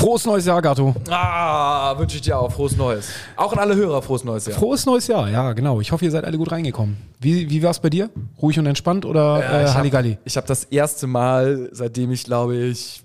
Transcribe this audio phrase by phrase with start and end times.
[0.00, 0.94] Frohes neues Jahr, Gatto.
[1.10, 3.10] Ah, wünsche ich dir auch frohes Neues.
[3.36, 4.58] Auch an alle Hörer frohes neues Jahr.
[4.58, 5.78] Frohes neues Jahr, ja, genau.
[5.82, 6.96] Ich hoffe, ihr seid alle gut reingekommen.
[7.20, 8.08] Wie, wie war es bei dir?
[8.40, 10.12] Ruhig und entspannt oder Ja, äh, ich Halligalli?
[10.24, 13.02] habe hab das erste Mal, seitdem ich glaube ich,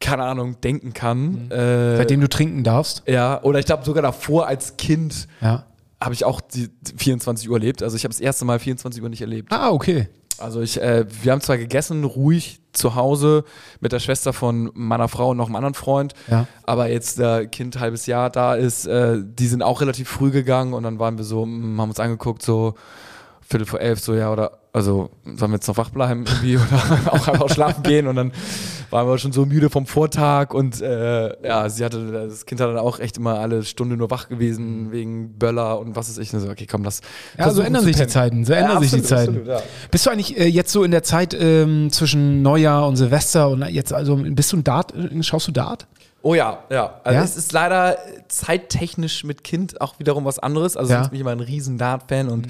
[0.00, 1.50] keine Ahnung, denken kann.
[1.50, 3.04] Äh, Seitdem du trinken darfst.
[3.06, 5.64] ja, oder ich glaube sogar davor als Kind Ja.
[6.02, 7.82] habe ich auch die 24 Uhr erlebt.
[7.82, 9.50] Also ich habe das erste Mal 24 Uhr nicht erlebt.
[9.50, 10.08] Ah, okay.
[10.38, 13.44] Also ich, äh, wir haben zwar gegessen, ruhig zu Hause
[13.80, 16.46] mit der Schwester von meiner Frau und noch einem anderen Freund, Ja.
[16.64, 20.72] aber jetzt der Kind halbes Jahr da ist, äh, die sind auch relativ früh gegangen
[20.72, 22.74] und dann waren wir so, mm, haben uns angeguckt, so
[23.46, 26.56] Viertel vor elf, so ja, oder also sollen wir jetzt noch wach bleiben irgendwie
[27.02, 28.32] oder auch einfach schlafen gehen und dann
[28.90, 32.68] waren wir schon so müde vom Vortag und äh, ja, sie hatte, das Kind hat
[32.68, 36.32] dann auch echt immer alle Stunde nur wach gewesen wegen Böller und was ist ich.
[36.34, 37.00] Und so, okay, komm, das
[37.38, 38.06] Ja, so ändern sich die.
[38.06, 38.44] Zeiten.
[38.44, 39.38] So ändern sich die absolut, Zeiten.
[39.40, 39.62] absolut, ja.
[39.90, 43.62] Bist du eigentlich äh, jetzt so in der Zeit ähm, zwischen Neujahr und Silvester und
[43.68, 44.94] jetzt also bist du ein Dart?
[44.94, 45.86] äh, Schaust du Dart?
[46.24, 47.00] Oh ja, ja.
[47.02, 47.24] Also Ja?
[47.24, 47.96] es ist leider
[48.28, 50.76] zeittechnisch mit Kind auch wiederum was anderes.
[50.76, 50.98] Also Ja.
[50.98, 52.46] sonst bin ich immer ein riesen Dart-Fan und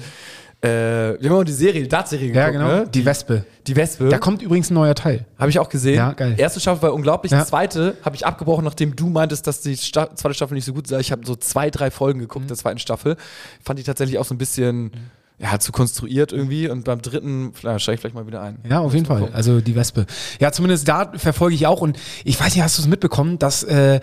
[0.63, 2.67] äh, wir haben auch die Serie, die Dart-Serie geguckt, Ja, genau.
[2.67, 2.87] ne?
[2.93, 3.45] Die Wespe.
[3.67, 4.07] Die Wespe.
[4.09, 5.25] Da kommt übrigens ein neuer Teil.
[5.37, 5.95] Habe ich auch gesehen.
[5.95, 6.35] Ja, geil.
[6.37, 7.31] Erste Staffel war unglaublich.
[7.33, 7.41] Ja.
[7.41, 10.73] Die zweite habe ich abgebrochen, nachdem du meintest, dass die Sta zweite Staffel nicht so
[10.73, 10.99] gut sei.
[10.99, 12.47] Ich habe so zwei, drei Folgen geguckt Mhm.
[12.47, 13.17] der zweiten Staffel.
[13.63, 14.91] Fand die tatsächlich auch so ein bisschen
[15.39, 16.69] ja, zu konstruiert irgendwie.
[16.69, 18.59] Und beim dritten ja, steige ich vielleicht mal wieder ein.
[18.69, 19.29] Ja, auf jeden Fall.
[19.33, 20.05] Also die Wespe.
[20.39, 21.81] Ja, zumindest da verfolge ich auch.
[21.81, 23.99] Und ich weiß nicht, hast du es mitbekommen, dass äh,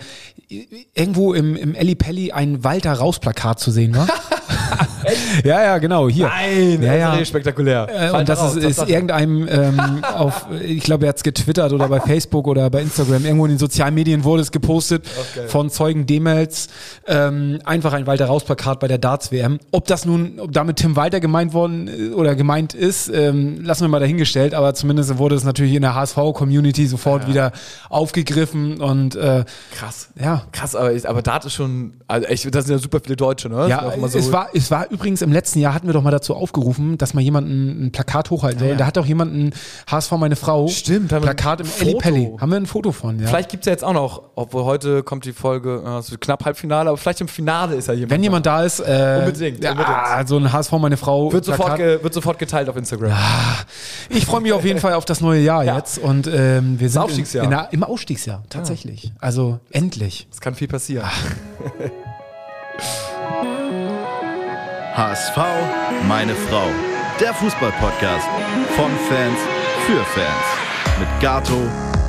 [0.93, 4.07] irgendwo im, im Elli Pelli ein Walter Raus-Plakat zu sehen war?
[5.43, 6.27] ja, ja, genau, hier.
[6.27, 7.15] Nein, Ja, das ja.
[7.15, 7.87] ist spektakulär.
[7.89, 11.73] Äh, und das raus, ist, ist irgendeinem ähm, auf, ich glaube, er hat es getwittert
[11.73, 15.47] oder bei Facebook oder bei Instagram, irgendwo in den sozialen Medien wurde es gepostet geil.
[15.47, 16.67] von Zeugen Demels.
[17.07, 19.59] Ähm, einfach ein Walter Raus-Plakat bei der Darts-WM.
[19.71, 23.81] Ob das nun, ob damit Tim Walter gemeint worden äh, oder gemeint ist, ähm, lassen
[23.83, 27.51] wir mal dahingestellt, aber zumindest wurde es natürlich in der HSV-Community sofort wieder
[27.89, 29.43] aufgegriffen und äh,
[29.77, 30.09] krass.
[30.19, 30.43] ja.
[30.51, 33.49] Krass, aber, ich, aber Dart ist schon, also echt, das sind ja super viele Deutsche,
[33.49, 33.67] ne?
[33.69, 36.35] Ja, so- es, war, es war übrigens im letzten Jahr, hatten wir doch mal dazu
[36.35, 38.69] aufgerufen, dass mal jemand ein, ein Plakat hochhalten soll.
[38.69, 38.75] ja.
[38.75, 39.53] Da hat auch jemand ein
[39.89, 41.89] HSV meine Frau Stimmt, Plakat im Foto.
[41.89, 42.31] Elli Pelli.
[42.39, 43.27] Haben wir ein Foto von, ja.
[43.27, 46.89] Vielleicht gibt es ja jetzt auch noch, obwohl heute kommt die Folge, äh, knapp Halbfinale,
[46.89, 48.11] aber vielleicht im Finale ist ja jemand.
[48.11, 50.27] Wenn jemand da ist, äh, Unbedingt, ja, unbedingt.
[50.27, 53.13] so ein HSV meine Frau wird sofort, ge, wird sofort geteilt auf Instagram.
[54.09, 55.77] Ich freue mich auf jeden Fall auf das neue Jahr Ja.
[55.77, 57.45] jetzt und ähm, wir sind Aufstiegsjahr.
[57.45, 59.11] In, in im Ausstiegsjahr tatsächlich.
[59.19, 60.27] Also endlich.
[60.31, 61.05] Es kann viel passieren.
[64.93, 65.37] HSV,
[66.05, 66.67] meine Frau.
[67.17, 68.27] Der Fußballpodcast
[68.75, 69.39] von Fans
[69.85, 70.45] für Fans.
[70.99, 71.61] Mit Gato,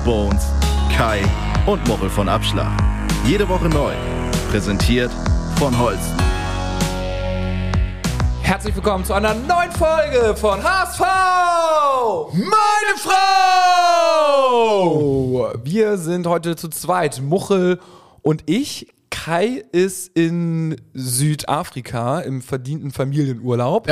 [0.05, 0.49] Bones,
[0.93, 1.23] Kai
[1.65, 2.73] und Mochel von Abschlag.
[3.25, 3.93] Jede Woche neu.
[4.51, 5.13] Präsentiert
[5.61, 6.17] von Holsten.
[8.43, 11.03] Herzlich willkommen zu einer neuen Folge von HSV!
[12.33, 12.97] Meine
[14.57, 15.53] Frau!
[15.63, 17.79] Wir sind heute zu zweit, Muchel
[18.23, 18.89] und ich.
[19.25, 23.87] Kai ist in Südafrika im verdienten Familienurlaub.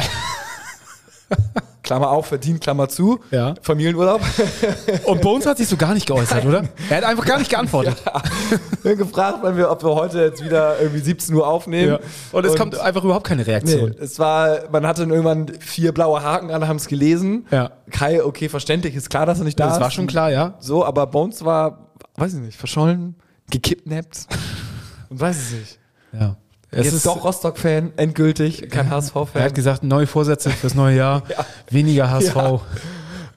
[1.85, 3.21] Klammer auf, verdient, Klammer zu.
[3.31, 3.55] Ja.
[3.63, 4.21] Familienurlaub.
[5.05, 6.65] Und Bones hat sich so gar nicht geäußert, oder?
[6.89, 8.03] Er hat einfach gar nicht geantwortet.
[8.83, 11.93] Wir haben gefragt, wann wir, ob wir heute jetzt wieder irgendwie 17 Uhr aufnehmen.
[11.93, 11.99] Ja.
[12.33, 13.95] Und es kommt einfach überhaupt keine Nee, Reaktion.
[14.01, 17.47] es war, man hatte dann irgendwann vier blaue Haken an, haben es gelesen.
[17.53, 17.71] Ja.
[17.93, 19.75] Kai, okay, verständlich, ist klar, dass er nicht da ist.
[19.75, 20.55] Das war schon klar, ja.
[20.59, 23.15] So, aber Bones war, weiß ich nicht, verschollen,
[23.51, 24.70] gekidnappt und
[25.11, 25.79] weiß es nicht.
[26.19, 26.37] ja.
[26.73, 29.53] Es Jetzt ist doch Rostock-Fan, endgültig, kein Er hat HSV-Fan.
[29.55, 31.25] gesagt, neue Vorsätze fürs neue Jahr,
[31.71, 32.37] weniger HSV.
[32.37, 32.61] Ja.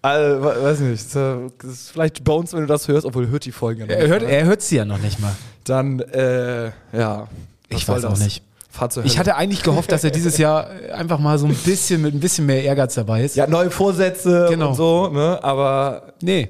[0.03, 3.29] Also, we- weiß nicht, so, das ist vielleicht Bones, wenn du das hörst, obwohl er
[3.31, 5.31] hört die Folgen ja noch Er nicht hört, er hört sie ja noch nicht mal.
[5.63, 7.27] Dann, äh, ja.
[7.69, 8.19] Ich weiß auch das?
[8.19, 8.43] nicht.
[8.69, 12.03] Fahr zur Ich hatte eigentlich gehofft, dass er dieses Jahr einfach mal so ein bisschen
[12.03, 13.35] mit ein bisschen mehr Ehrgeiz dabei ist.
[13.35, 14.69] ja, neue Vorsätze Genau.
[14.69, 16.49] und so, ne, aber Nee.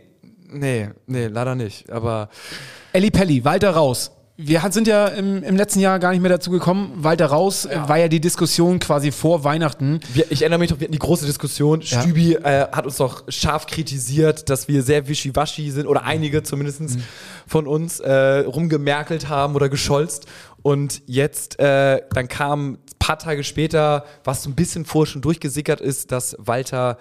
[0.51, 2.27] nee, nee, leider nicht, aber
[2.91, 4.11] Elli Pelli, Walter raus.
[4.45, 6.91] Wir sind ja im, im letzten Jahr gar nicht mehr dazu gekommen.
[6.97, 9.99] Walter raus äh, war ja die Diskussion quasi vor Weihnachten.
[10.13, 11.81] Wir, ich erinnere mich noch, wir hatten die große Diskussion.
[11.81, 12.01] Ja.
[12.01, 16.81] Stübi äh, hat uns doch scharf kritisiert, dass wir sehr wischiwaschi sind, oder einige zumindest
[16.81, 17.03] Mhm.
[17.47, 20.25] von uns äh, rumgemerkelt haben oder gescholzt.
[20.61, 25.21] Und jetzt, äh, dann kam ein paar Tage später, was so ein bisschen vorher schon
[25.21, 26.97] durchgesickert ist, dass Walter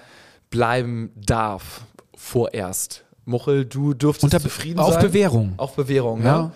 [0.51, 1.83] bleiben darf,
[2.15, 3.05] vorerst.
[3.25, 5.03] Mochel, du dürftest Unter- zufrieden auf sein.
[5.03, 5.55] Bewährung.
[5.57, 6.27] Auf Bewährung, Ja.
[6.27, 6.53] ja.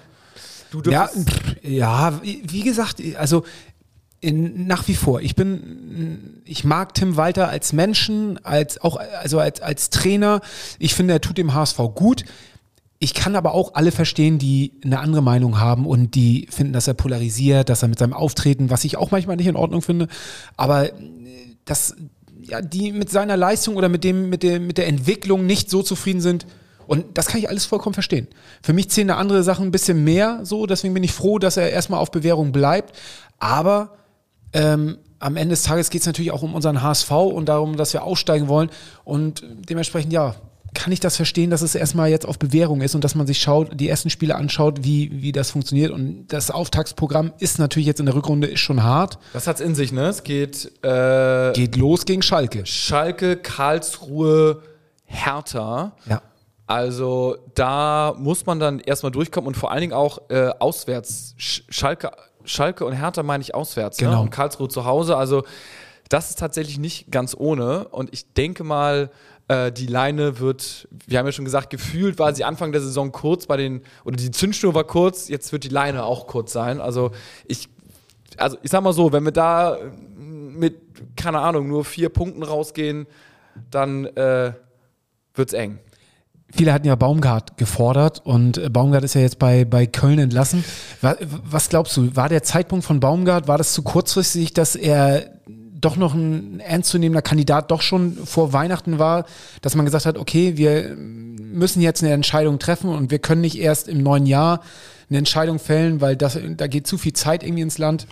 [0.71, 3.45] Du Ja, pff, ja, wie wie gesagt, also
[4.21, 5.21] in, nach wie vor.
[5.21, 10.41] Ich bin, ich mag Tim Walter als Menschen, als auch also als als Trainer.
[10.79, 12.25] Ich finde, er tut dem HSV gut.
[12.99, 16.89] Ich kann aber auch alle verstehen, die eine andere Meinung haben und die finden, dass
[16.89, 20.09] er polarisiert, dass er mit seinem Auftreten, was ich auch manchmal nicht in Ordnung finde,
[20.57, 20.93] aber äh,
[21.67, 21.95] dass
[22.43, 25.83] ja, die mit seiner Leistung oder mit dem mit der mit der Entwicklung nicht so
[25.83, 26.47] zufrieden sind
[26.87, 28.29] Und das kann ich alles vollkommen verstehen.
[28.63, 31.57] Für mich zählen da andere Sachen ein bisschen mehr so, deswegen bin ich froh, dass
[31.57, 32.97] er erstmal auf Bewährung bleibt.
[33.39, 33.97] Aber
[34.53, 37.93] ähm, am Ende des Tages geht es natürlich auch um unseren HSV und darum, dass
[37.93, 38.71] wir aussteigen wollen.
[39.05, 40.35] Und dementsprechend, ja,
[40.77, 43.39] kann ich das verstehen, dass es erstmal jetzt auf Bewährung ist und dass man sich
[43.39, 45.91] schaut, die ersten Spiele anschaut, wie, wie das funktioniert.
[45.91, 49.19] Und das Auftaktsprogramm ist natürlich jetzt in der Rückrunde schon hart.
[49.33, 50.09] Das hat's in sich, ne?
[50.09, 52.67] Es geht, äh, Geht los gegen Schalke.
[52.67, 54.63] Schalke, Karlsruhe,
[55.07, 55.93] Hertha.
[56.09, 56.21] Ja.
[56.67, 61.35] Also da muss man dann erstmal durchkommen und vor allen Dingen auch äh, auswärts.
[61.39, 62.11] Sch Schalke,
[62.45, 64.01] Schalke und Hertha meine ich auswärts.
[64.01, 64.09] Ne?
[64.09, 64.23] Genau.
[64.23, 65.17] Und Karlsruhe zu Hause.
[65.17, 65.45] Also
[66.09, 67.89] das ist tatsächlich nicht ganz ohne.
[67.89, 69.11] Und ich denke mal,
[69.49, 73.13] äh, die Leine wird, wir haben ja schon gesagt, gefühlt war sie Anfang der Saison
[73.13, 76.81] kurz bei den, oder die Zündschnur war kurz, jetzt wird die Leine auch kurz sein.
[76.81, 77.13] Also
[77.47, 77.69] ich,
[78.37, 79.79] also ich sag mal so, wenn wir da
[80.17, 80.81] mit,
[81.17, 83.07] keine Ahnung, nur vier Punkten rausgehen,
[83.71, 84.53] dann äh,
[85.35, 85.79] wird's eng.
[86.53, 90.65] Viele hatten ja Baumgart gefordert und äh, Baumgart ist ja jetzt bei, bei Köln entlassen.
[91.01, 95.31] Wa- Was glaubst du, war der Zeitpunkt von Baumgart, war das zu kurzfristig, dass er
[95.49, 99.27] doch noch ein ernstzunehmender Kandidat doch schon vor Weihnachten war,
[99.61, 103.59] dass man gesagt hat, okay, wir müssen jetzt eine Entscheidung treffen und wir können nicht
[103.59, 104.61] erst im neuen Jahr
[105.11, 108.07] eine Entscheidung fällen, weil das, da geht zu viel Zeit irgendwie ins Land.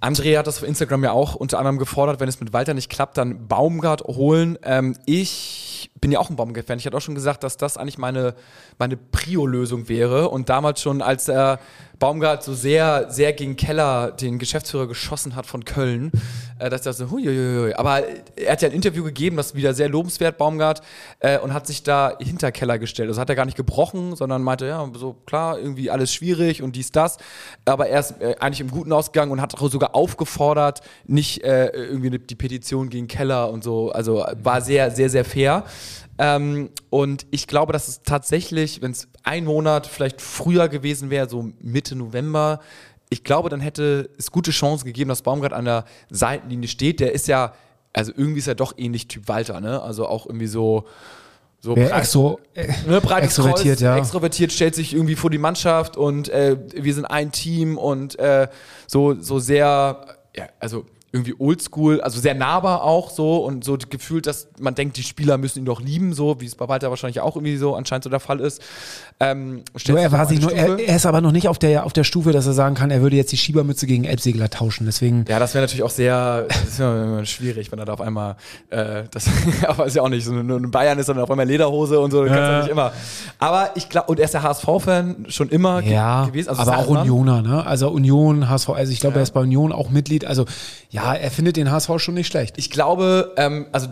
[0.00, 2.88] André hat das auf Instagram ja auch unter anderem gefordert, wenn es mit Walter nicht
[2.88, 4.56] klappt, dann Baumgart holen.
[4.62, 5.67] Ähm, ich
[6.00, 6.78] bin ja auch ein Baumgart-Fan.
[6.78, 8.34] Ich hatte auch schon gesagt, dass das eigentlich meine,
[8.78, 10.28] meine Prio-Lösung wäre.
[10.28, 11.60] Und damals schon, als der
[11.98, 16.12] Baumgart so sehr, sehr gegen Keller, den Geschäftsführer, geschossen hat von Köln,
[16.58, 17.74] äh, dass ich dachte, huiuiui.
[17.74, 18.02] Aber
[18.36, 20.80] er hat ja ein Interview gegeben, das ist wieder sehr lobenswert, Baumgart,
[21.20, 23.08] äh, und hat sich da hinter Keller gestellt.
[23.08, 26.76] Also hat er gar nicht gebrochen, sondern meinte, ja, so klar, irgendwie alles schwierig und
[26.76, 27.18] dies, das.
[27.64, 32.16] Aber er ist äh, eigentlich im Guten ausgegangen und hat sogar aufgefordert, nicht äh, irgendwie
[32.18, 33.90] die Petition gegen Keller und so.
[33.90, 35.64] Also war sehr, sehr, sehr fair.
[36.18, 41.28] Ähm, und ich glaube, dass es tatsächlich, wenn es ein Monat vielleicht früher gewesen wäre,
[41.28, 42.60] so Mitte November,
[43.10, 47.00] ich glaube, dann hätte es gute Chancen gegeben, dass Baumgart an der Seitenlinie steht.
[47.00, 47.54] Der ist ja,
[47.92, 49.80] also irgendwie ist er doch ähnlich Typ Walter, ne?
[49.80, 50.84] Also auch irgendwie so.
[51.60, 53.96] So Wer breit- äh, ne, breites extrovertiert, Kreuz, ja.
[53.96, 58.46] extrovertiert stellt sich irgendwie vor die Mannschaft und äh, wir sind ein Team und äh,
[58.86, 60.06] so, so sehr,
[60.36, 64.98] ja, also irgendwie oldschool, also sehr nahbar auch so und so gefühlt, dass man denkt,
[64.98, 67.74] die Spieler müssen ihn doch lieben, so wie es bei Walter wahrscheinlich auch irgendwie so
[67.74, 68.60] anscheinend so der Fall ist.
[69.20, 71.92] Ähm, Nur er, war sich nur, er, er ist aber noch nicht auf der, auf
[71.94, 74.84] der Stufe, dass er sagen kann, er würde jetzt die Schiebermütze gegen Elbsegler tauschen.
[74.86, 76.46] Deswegen Ja, das wäre natürlich auch sehr
[76.78, 78.36] ja schwierig, wenn er da auf einmal,
[78.70, 79.24] äh, das
[79.66, 82.10] aber ist ja auch nicht so, nur in Bayern ist dann auf einmal Lederhose und
[82.10, 82.60] so, das kannst du Ja.
[82.60, 82.92] nicht immer.
[83.38, 86.50] Aber ich glaube, und er ist der HSV-Fan schon immer ge- Ja, gewesen.
[86.50, 86.86] Also aber auch.
[86.88, 87.66] Unioner, ne?
[87.66, 90.24] Also Union, HSV, also ich glaube, er ist bei Union auch Mitglied.
[90.26, 90.44] Also
[90.90, 92.58] ja, er findet den HSV schon nicht schlecht.
[92.58, 93.88] Ich glaube, ähm, also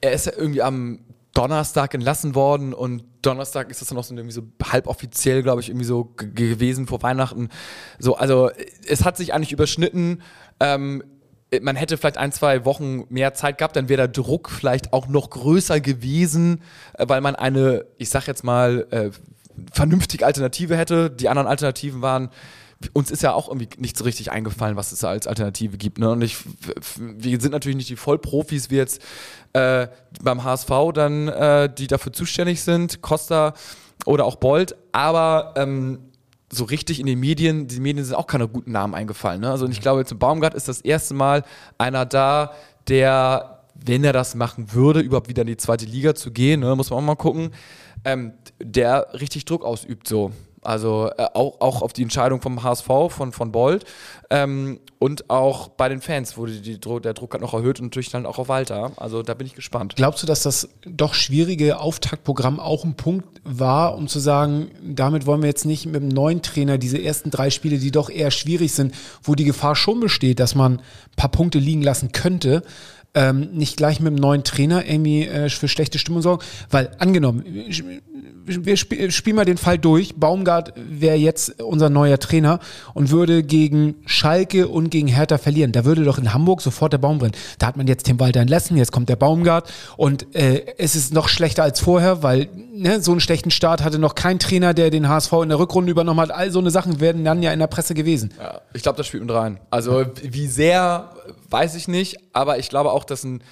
[0.00, 1.00] er ist ja irgendwie am
[1.34, 5.68] Donnerstag entlassen worden und Donnerstag ist das dann auch so irgendwie so halboffiziell, glaube ich,
[5.68, 7.50] irgendwie so gewesen vor Weihnachten.
[7.98, 8.50] So, also
[8.86, 10.22] es hat sich eigentlich überschnitten.
[10.58, 11.04] Ähm,
[11.62, 15.08] man hätte vielleicht ein, zwei Wochen mehr Zeit gehabt, dann wäre der Druck vielleicht auch
[15.08, 16.62] noch größer gewesen,
[16.94, 19.10] äh, weil man eine, ich sag jetzt mal, äh,
[19.72, 21.10] vernünftige Alternative hätte.
[21.10, 22.30] Die anderen Alternativen waren,
[22.92, 25.98] uns ist ja auch irgendwie nicht so richtig eingefallen, was es da als Alternative gibt.
[25.98, 26.10] Ne?
[26.10, 26.38] Und ich,
[26.98, 29.02] wir sind natürlich nicht die Vollprofis wie jetzt
[29.52, 29.88] äh,
[30.22, 33.54] beim HSV dann, äh, die dafür zuständig sind, Costa
[34.06, 35.98] oder auch Bolt, aber ähm,
[36.50, 39.42] so richtig in den Medien, die Medien sind auch keine guten Namen eingefallen.
[39.42, 39.50] Ne?
[39.50, 41.44] Also ich glaube, jetzt im Baumgart ist das erste Mal
[41.78, 42.52] einer da,
[42.88, 46.74] der, wenn er das machen würde, überhaupt wieder in die zweite Liga zu gehen, ne?
[46.74, 47.50] muss man auch mal gucken,
[48.04, 50.32] ähm, der richtig Druck ausübt so.
[50.62, 53.84] Also äh, auch, auch auf die Entscheidung vom HSV, von, von Bold
[54.28, 58.10] ähm, und auch bei den Fans wurde die, der Druck hat noch erhöht und natürlich
[58.10, 58.92] dann auch auf Walter.
[58.96, 59.94] Also da bin ich gespannt.
[59.96, 65.24] Glaubst du, dass das doch schwierige Auftaktprogramm auch ein Punkt war, um zu sagen, damit
[65.24, 68.30] wollen wir jetzt nicht mit dem neuen Trainer diese ersten drei Spiele, die doch eher
[68.30, 70.82] schwierig sind, wo die Gefahr schon besteht, dass man ein
[71.16, 72.62] paar Punkte liegen lassen könnte,
[73.14, 76.44] ähm, nicht gleich mit dem neuen Trainer irgendwie äh, für schlechte Stimmung sorgen?
[76.70, 77.44] Weil angenommen,
[78.46, 80.16] wir sp spielen mal den Fall durch.
[80.16, 82.60] Baumgart wäre jetzt unser neuer Trainer
[82.94, 85.72] und würde gegen Schalke und gegen Hertha verlieren.
[85.72, 87.34] Da würde doch in Hamburg sofort der Baum brennen.
[87.58, 91.12] Da hat man jetzt Tim Walter entlassen, jetzt kommt der Baumgart und äh, es ist
[91.12, 94.90] noch schlechter als vorher, weil ne, so einen schlechten Start hatte noch kein Trainer, der
[94.90, 96.30] den HSV in der Rückrunde übernommen hat.
[96.30, 98.32] All so eine Sachen werden dann ja in der Presse gewesen.
[98.38, 99.58] Ja, ich glaube, das spielt mit rein.
[99.70, 101.10] Also wie sehr,
[101.50, 103.42] weiß ich nicht, aber ich glaube auch, dass ein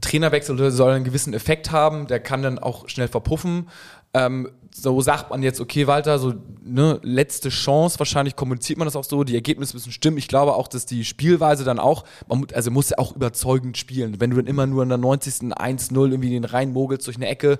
[0.00, 3.68] Trainerwechsel soll einen gewissen Effekt haben, der kann dann auch schnell verpuffen.
[4.14, 8.94] Ähm, so sagt man jetzt, okay, Walter, so ne, letzte Chance, wahrscheinlich kommuniziert man das
[8.94, 10.16] auch so, die Ergebnisse müssen stimmen.
[10.18, 13.76] Ich glaube auch, dass die Spielweise dann auch, man, mu- also muss ja auch überzeugend
[13.76, 14.20] spielen.
[14.20, 15.52] Wenn du dann immer nur in der 90.
[15.52, 17.58] 1-0 irgendwie den reinmogelst durch eine Ecke,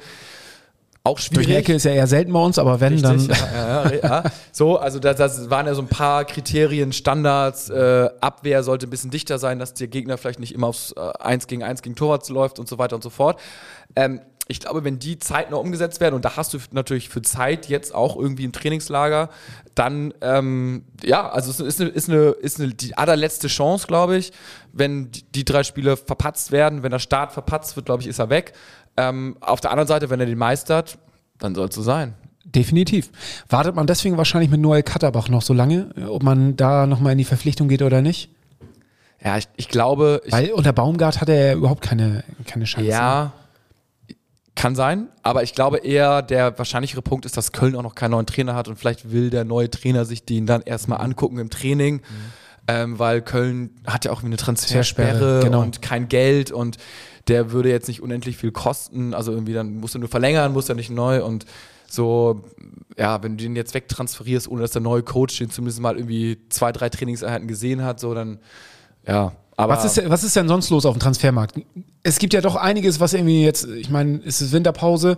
[1.04, 1.34] auch schwierig.
[1.34, 3.38] Durch die Ecke ist ja eher selten bei uns, aber wenn, Richtig, dann.
[3.54, 4.24] ja, ja, ja.
[4.52, 7.70] So, also das, das waren ja so ein paar Kriterien, Standards.
[7.70, 11.00] Äh, Abwehr sollte ein bisschen dichter sein, dass der Gegner vielleicht nicht immer aufs äh,
[11.20, 13.40] 1 gegen 1 gegen Torwart läuft und so weiter und so fort.
[13.96, 17.20] Ähm, ich glaube, wenn die Zeit noch umgesetzt werden, und da hast du natürlich für
[17.20, 19.28] Zeit jetzt auch irgendwie im Trainingslager,
[19.74, 24.16] dann, ähm, ja, also es ist eine, ist eine, ist eine die allerletzte Chance, glaube
[24.16, 24.32] ich.
[24.72, 28.18] Wenn die, die drei Spiele verpatzt werden, wenn der Start verpatzt wird, glaube ich, ist
[28.18, 28.54] er weg.
[28.96, 30.98] Ähm, auf der anderen Seite, wenn er den meistert,
[31.38, 32.14] dann soll es so sein.
[32.44, 33.10] Definitiv.
[33.50, 37.18] Wartet man deswegen wahrscheinlich mit Noel Katterbach noch so lange, ob man da nochmal in
[37.18, 38.30] die Verpflichtung geht oder nicht?
[39.22, 40.22] Ja, ich, ich glaube.
[40.24, 42.88] Ich, Weil unter Baumgart hat er ja überhaupt keine, keine Chance.
[42.88, 43.32] Ja,
[44.58, 48.10] kann sein, aber ich glaube eher, der wahrscheinlichere Punkt ist, dass Köln auch noch keinen
[48.10, 51.48] neuen Trainer hat und vielleicht will der neue Trainer sich den dann erstmal angucken im
[51.48, 52.02] Training, mhm.
[52.66, 55.62] ähm, weil Köln hat ja auch eine Transfersperre genau.
[55.62, 56.76] und kein Geld und
[57.28, 60.68] der würde jetzt nicht unendlich viel kosten, also irgendwie dann musst du nur verlängern, muss
[60.68, 61.46] er nicht neu und
[61.88, 62.42] so,
[62.96, 66.38] ja, wenn du den jetzt wegtransferierst, ohne dass der neue Coach den zumindest mal irgendwie
[66.48, 68.40] zwei, drei Trainingseinheiten gesehen hat, so dann,
[69.06, 71.60] ja, aber was, ist, was ist denn sonst los auf dem Transfermarkt?
[72.04, 75.16] Es gibt ja doch einiges, was irgendwie jetzt, ich meine, es ist Winterpause,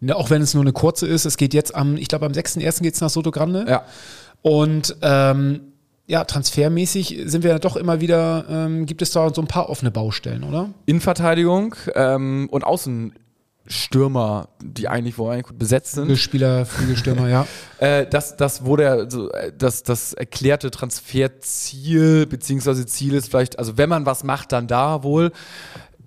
[0.00, 1.26] ne, auch wenn es nur eine kurze ist.
[1.26, 2.82] Es geht jetzt am, ich glaube, am 6.1.
[2.82, 3.66] geht es nach Soto Grande.
[3.68, 3.84] Ja.
[4.40, 5.60] Und ähm,
[6.06, 9.68] ja, transfermäßig sind wir ja doch immer wieder, ähm, gibt es da so ein paar
[9.68, 10.70] offene Baustellen, oder?
[10.86, 13.12] Innenverteidigung ähm, und Außen,
[13.66, 16.04] Stürmer, die eigentlich wo eigentlich gut besetzt sind.
[16.04, 17.46] Flügelspieler, Flügelstürmer, ja.
[17.78, 19.28] Äh, das, das wurde also,
[19.58, 25.02] das, das erklärte Transferziel, beziehungsweise Ziel ist vielleicht, also wenn man was macht, dann da
[25.02, 25.32] wohl.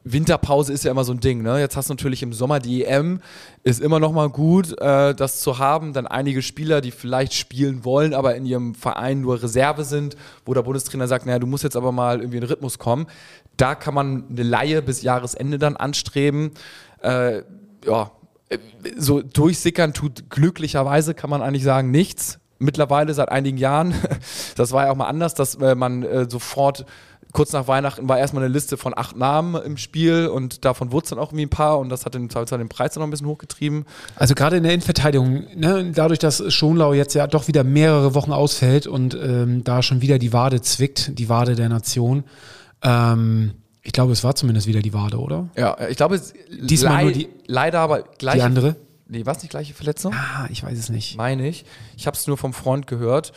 [0.06, 1.60] Winterpause ist ja immer so ein Ding, ne?
[1.60, 3.20] Jetzt hast du natürlich im Sommer die EM,
[3.64, 5.94] ist immer noch mal gut, äh, das zu haben.
[5.94, 10.54] Dann einige Spieler, die vielleicht spielen wollen, aber in ihrem Verein nur Reserve sind, wo
[10.54, 13.08] der Bundestrainer sagt, naja, du musst jetzt aber mal irgendwie in den Rhythmus kommen.
[13.58, 16.52] Da kann man eine Laie bis Jahresende dann anstreben
[17.06, 17.44] äh,
[17.86, 18.12] ja,
[18.98, 22.40] so durchsickern tut glücklicherweise, kann man eigentlich sagen, nichts.
[22.58, 23.94] Mittlerweile seit einigen Jahren.
[24.56, 26.86] Das war ja auch mal anders, dass äh, man äh, sofort
[27.34, 31.04] kurz nach Weihnachten war erstmal eine Liste von acht Namen im Spiel und davon wurde
[31.04, 33.12] es dann auch irgendwie ein paar und das hat den, den Preis dann noch ein
[33.12, 33.84] bisschen hochgetrieben.
[34.16, 38.32] Also gerade in der Innenverteidigung, ne, dadurch, dass Schonlau jetzt ja doch wieder mehrere Wochen
[38.32, 42.24] ausfällt und ähm, da schon wieder die Wade zwickt, die Wade der Nation,
[42.82, 45.48] ähm, ich glaube, es war zumindest wieder die Wade, oder?
[45.56, 48.40] Ja, ich glaube, diesmal nur die, leider aber gleiche.
[48.40, 48.76] Die andere?
[49.08, 50.12] Nee, war es nicht gleiche Verletzung?
[50.14, 51.18] Ah, ich weiß es nicht.
[51.18, 51.66] Meine ich.
[51.96, 53.32] Ich habe es nur vom Freund gehört,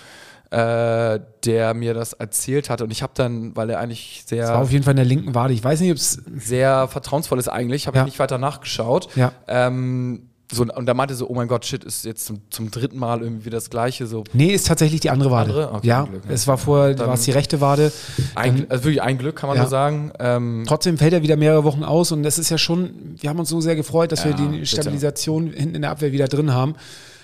[0.51, 4.45] äh, der mir das erzählt hat und ich habe dann, weil er eigentlich sehr.
[4.45, 5.53] Das war auf jeden Fall in der linken Wade.
[5.53, 6.23] Ich weiß nicht, ob es.
[6.35, 7.87] Sehr vertrauensvoll ist eigentlich.
[7.87, 8.05] Habe ja.
[8.05, 9.15] ich nicht weiter nachgeschaut.
[9.17, 9.33] Ja.
[9.47, 12.99] Ähm, so, und da meinte so, oh mein Gott, shit, ist jetzt zum, zum dritten
[12.99, 14.07] Mal irgendwie das Gleiche.
[14.07, 14.25] So.
[14.33, 15.51] Nee, ist tatsächlich die andere Wade.
[15.51, 15.73] Andere?
[15.75, 17.93] Okay, ja, Glück, ja, es war vorher, war es die rechte Wade.
[18.35, 19.65] Ein, also wirklich ein Glück, kann man ja.
[19.65, 20.11] nur sagen.
[20.19, 23.39] Ähm, Trotzdem fällt er wieder mehrere Wochen aus und das ist ja schon, wir haben
[23.39, 25.59] uns so sehr gefreut, dass ja, wir die Stabilisation bitte.
[25.59, 26.77] hinten in der Abwehr wieder drin haben.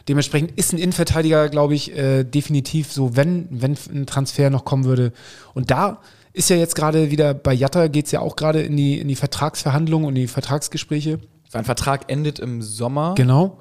[0.06, 4.84] Dementsprechend ist ein Innenverteidiger, glaube ich, äh, definitiv so, wenn, wenn ein Transfer noch kommen
[4.84, 5.12] würde.
[5.54, 6.00] Und da
[6.34, 9.08] ist ja jetzt gerade wieder bei Jatta geht es ja auch gerade in die, in
[9.08, 11.20] die Vertragsverhandlungen und die Vertragsgespräche.
[11.54, 13.14] Sein Vertrag endet im Sommer.
[13.14, 13.58] Genau.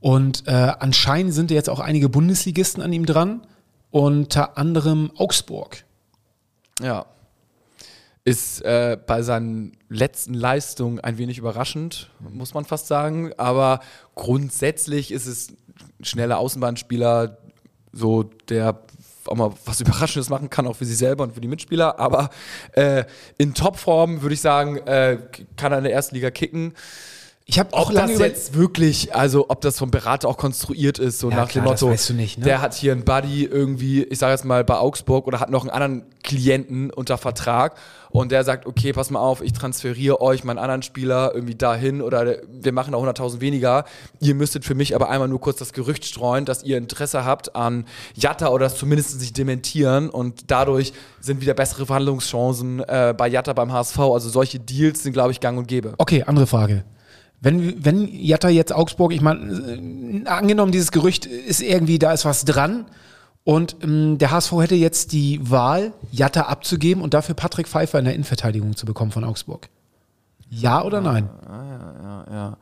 [0.00, 3.46] Und äh, anscheinend sind jetzt auch einige Bundesligisten an ihm dran,
[3.92, 5.84] unter anderem Augsburg.
[6.82, 7.06] Ja.
[8.24, 13.30] Ist äh, bei seinen letzten Leistungen ein wenig überraschend, muss man fast sagen.
[13.36, 13.78] Aber
[14.16, 15.50] grundsätzlich ist es
[16.00, 17.38] ein schneller Außenbahnspieler,
[17.92, 18.82] so der
[19.26, 22.00] auch mal was Überraschendes machen kann, auch für sich selber und für die Mitspieler.
[22.00, 22.30] Aber
[22.72, 23.04] äh,
[23.38, 25.18] in Topform würde ich sagen, äh,
[25.56, 26.74] kann er in der ersten Liga kicken.
[27.48, 30.98] Ich habe auch ob lange das jetzt wirklich, also ob das vom Berater auch konstruiert
[30.98, 32.44] ist, so ja, nach klar, dem Motto, weißt du nicht, ne?
[32.44, 35.60] der hat hier einen Buddy irgendwie, ich sage jetzt mal bei Augsburg oder hat noch
[35.60, 37.76] einen anderen Klienten unter Vertrag
[38.10, 42.02] und der sagt, okay, pass mal auf, ich transferiere euch meinen anderen Spieler irgendwie dahin
[42.02, 43.84] oder wir machen da 100.000 weniger.
[44.18, 47.54] Ihr müsstet für mich aber einmal nur kurz das Gerücht streuen, dass ihr Interesse habt
[47.54, 47.84] an
[48.16, 53.52] Jatta oder das zumindest sich dementieren und dadurch sind wieder bessere Verhandlungschancen äh, bei Jatta
[53.52, 54.00] beim HSV.
[54.00, 55.94] Also solche Deals sind, glaube ich, gang und gäbe.
[55.98, 56.82] Okay, andere Frage.
[57.40, 62.24] Wenn, wenn Jatta jetzt Augsburg, ich meine, äh, angenommen, dieses Gerücht ist irgendwie, da ist
[62.24, 62.86] was dran
[63.44, 68.06] und ähm, der HSV hätte jetzt die Wahl, Jatta abzugeben und dafür Patrick Pfeiffer in
[68.06, 69.68] der Innenverteidigung zu bekommen von Augsburg.
[70.48, 71.28] Ja oder nein?
[71.46, 72.56] Ja, ja, ja.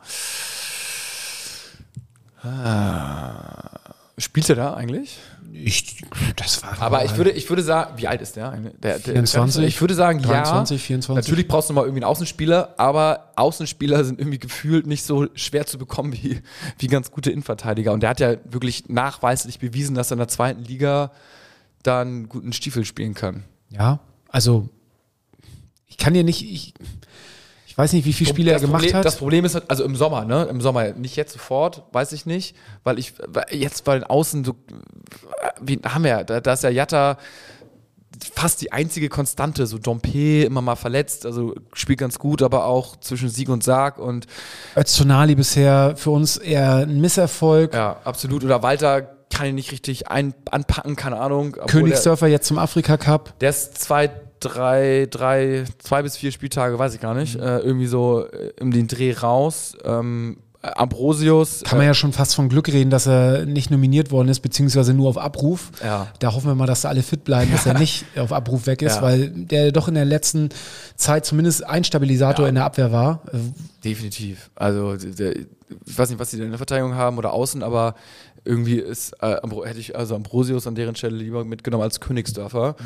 [2.42, 2.50] ja.
[2.50, 3.83] Ah.
[4.16, 5.18] Spielt er da eigentlich?
[5.52, 6.02] Ich,
[6.36, 8.50] das war aber ich würde, ich würde sagen, wie alt ist der?
[8.50, 9.64] der, der 24?
[9.64, 10.86] Ich würde sagen, 23, ja.
[10.86, 11.28] 24.
[11.28, 15.66] Natürlich brauchst du mal irgendwie einen Außenspieler, aber Außenspieler sind irgendwie gefühlt nicht so schwer
[15.66, 16.40] zu bekommen wie,
[16.78, 17.92] wie ganz gute Innenverteidiger.
[17.92, 21.12] Und der hat ja wirklich nachweislich bewiesen, dass er in der zweiten Liga
[21.84, 23.44] da einen guten Stiefel spielen kann.
[23.70, 24.68] Ja, also
[25.86, 26.74] ich kann dir nicht, ich,
[27.74, 29.04] Ich weiß nicht, wie viele Spiele er das gemacht Problem, hat.
[29.04, 30.44] Das Problem ist, halt- also im Sommer, ne?
[30.44, 32.54] Im Sommer, nicht jetzt sofort, weiß ich nicht,
[32.84, 33.14] weil ich
[33.50, 34.54] jetzt bei den Außen so,
[35.60, 37.18] wie haben wir da, da ist ja Jatta
[38.32, 42.94] fast die einzige Konstante, so Dompe immer mal verletzt, also spielt ganz gut, aber auch
[43.00, 44.26] zwischen Sieg und Sarg und
[44.76, 47.74] Öztunali bisher für uns eher ein Misserfolg.
[47.74, 48.44] ja, absolut.
[48.44, 49.02] Oder Walter
[49.32, 51.52] kann ihn nicht richtig ein, anpacken, keine Ahnung.
[51.66, 53.36] Königsdörfer jetzt zum Afrika Cup.
[53.40, 54.10] Der ist zwei,
[54.44, 58.70] drei, drei, zwei bis vier Spieltage, weiß ich gar nicht, äh, irgendwie so äh, um
[58.70, 59.76] den Dreh raus.
[59.84, 61.62] Ähm, Ambrosius.
[61.64, 64.94] Kann man ja schon fast von Glück reden, dass er nicht nominiert worden ist, beziehungsweise
[64.94, 65.70] nur auf Abruf.
[65.84, 66.08] Ja.
[66.20, 68.80] Da hoffen wir mal, dass da alle fit bleiben, dass er nicht auf Abruf weg
[68.80, 69.02] ist, Ja.
[69.02, 70.48] weil der doch in der letzten
[70.96, 72.48] Zeit zumindest ein Stabilisator Ja.
[72.48, 73.20] in der Abwehr war.
[73.32, 73.38] Äh,
[73.84, 74.50] Definitiv.
[74.54, 75.46] Also der, ich
[75.98, 77.94] weiß nicht, was denn in der Verteidigung haben oder außen, aber
[78.46, 82.76] irgendwie ist äh, hätte ich also Ambrosius an deren Stelle lieber mitgenommen als Königsdörfer.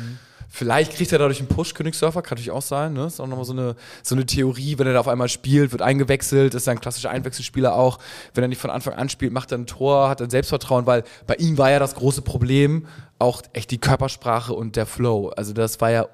[0.51, 2.93] Vielleicht kriegt er dadurch einen Push, Königsdörfer, kann natürlich auch sein.
[2.93, 3.05] Ne?
[3.05, 5.83] Ist auch nochmal so eine, so eine Theorie, wenn er da auf einmal spielt, wird
[5.83, 7.99] eingewechselt, ist ein klassischer Einwechselspieler auch.
[8.33, 11.03] Wenn er nicht von Anfang an spielt, macht er ein Tor, hat er Selbstvertrauen, weil
[11.27, 12.87] bei ihm war ja das große Problem
[13.19, 15.29] auch echt die Körpersprache und der Flow.
[15.29, 16.07] Also das war ja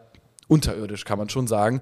[0.48, 1.82] unterirdisch, kann man schon sagen.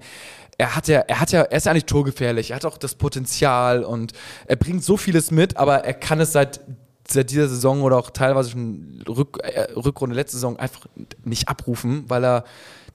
[0.56, 2.94] Er hat ja, er hat ja, er ist ja nicht torgefährlich, er hat auch das
[2.94, 4.12] Potenzial und
[4.46, 6.60] er bringt so vieles mit, aber er kann es seit,
[7.08, 10.86] seit dieser Saison oder auch teilweise schon Rück, äh, Rückrunde letzte Saison einfach
[11.24, 12.44] nicht abrufen, weil er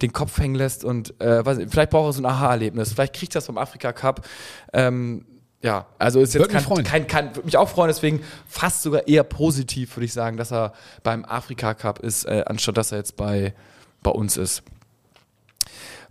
[0.01, 2.93] den Kopf hängen lässt und äh, nicht, vielleicht braucht er so ein Aha-Erlebnis.
[2.93, 4.25] Vielleicht kriegt er das beim Afrika Cup.
[4.73, 5.25] Ähm,
[5.61, 9.23] ja, also ist jetzt kein, kein, kein, würde mich auch freuen, deswegen fast sogar eher
[9.23, 10.73] positiv, würde ich sagen, dass er
[11.03, 13.53] beim Afrika Cup ist, äh, anstatt dass er jetzt bei,
[14.01, 14.63] bei uns ist.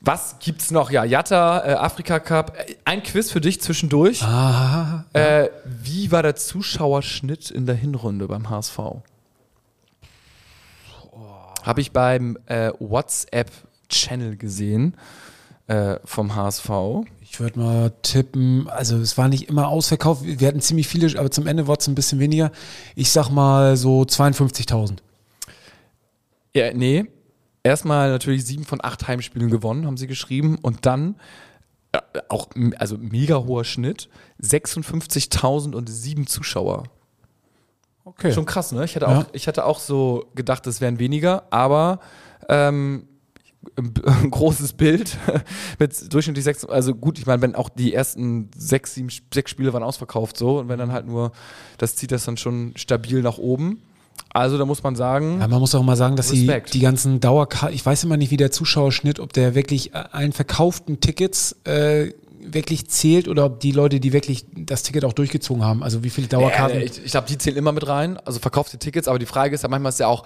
[0.00, 0.90] Was gibt's noch?
[0.90, 2.56] Ja, Jatta, äh, Afrika Cup.
[2.56, 4.22] Äh, Ein Quiz für dich zwischendurch.
[4.22, 8.78] ah, Äh, wie war der Zuschauerschnitt in der Hinrunde beim HSV?
[11.62, 14.94] Habe ich beim äh, WhatsApp-Channel gesehen
[15.66, 16.70] äh, vom HSV.
[17.20, 21.30] ich würde mal tippen, also es war nicht immer ausverkauft, wir hatten ziemlich viele, aber
[21.30, 22.52] zum Ende war es ein bisschen weniger.
[22.94, 24.98] Ich sag mal so 52.000.
[26.54, 27.04] Ja, nee.
[27.62, 30.58] Erstmal natürlich sieben von acht Heimspielen gewonnen, haben sie geschrieben.
[30.62, 31.16] Und dann
[31.92, 34.08] äh, auch also mega hoher Schnitt.
[34.42, 36.84] 56.00007 Zuschauer.
[38.04, 38.32] Okay.
[38.32, 38.84] Schon krass, ne?
[38.84, 39.18] Ich hatte Ja.
[39.20, 42.00] auch, ich hatte auch so gedacht, es wären weniger, aber
[42.48, 43.06] ähm,
[43.76, 43.92] ein
[44.30, 45.18] großes Bild
[45.78, 49.72] mit durchschnittlich sechs, also gut, ich meine, wenn auch die ersten sechs, sieben, sechs Spiele
[49.74, 51.32] waren ausverkauft so und wenn dann halt nur,
[51.76, 53.82] das zieht das dann schon stabil nach oben.
[54.32, 56.74] Also da muss man sagen, Ja, man muss auch mal sagen, dass die, Respekt.
[56.74, 61.00] die ganzen Dauerkarten, ich weiß immer nicht, wie der Zuschauerschnitt, ob der wirklich einen verkauften
[61.00, 65.82] Tickets äh, wirklich zählt oder ob die Leute, die wirklich das Ticket auch durchgezogen haben,
[65.82, 66.78] also wie viele Dauerkarten.
[66.80, 69.54] Äh, ich ich glaube, die zählen immer mit rein, also verkaufte Tickets, aber die Frage
[69.54, 70.24] ist ja, manchmal ist ja auch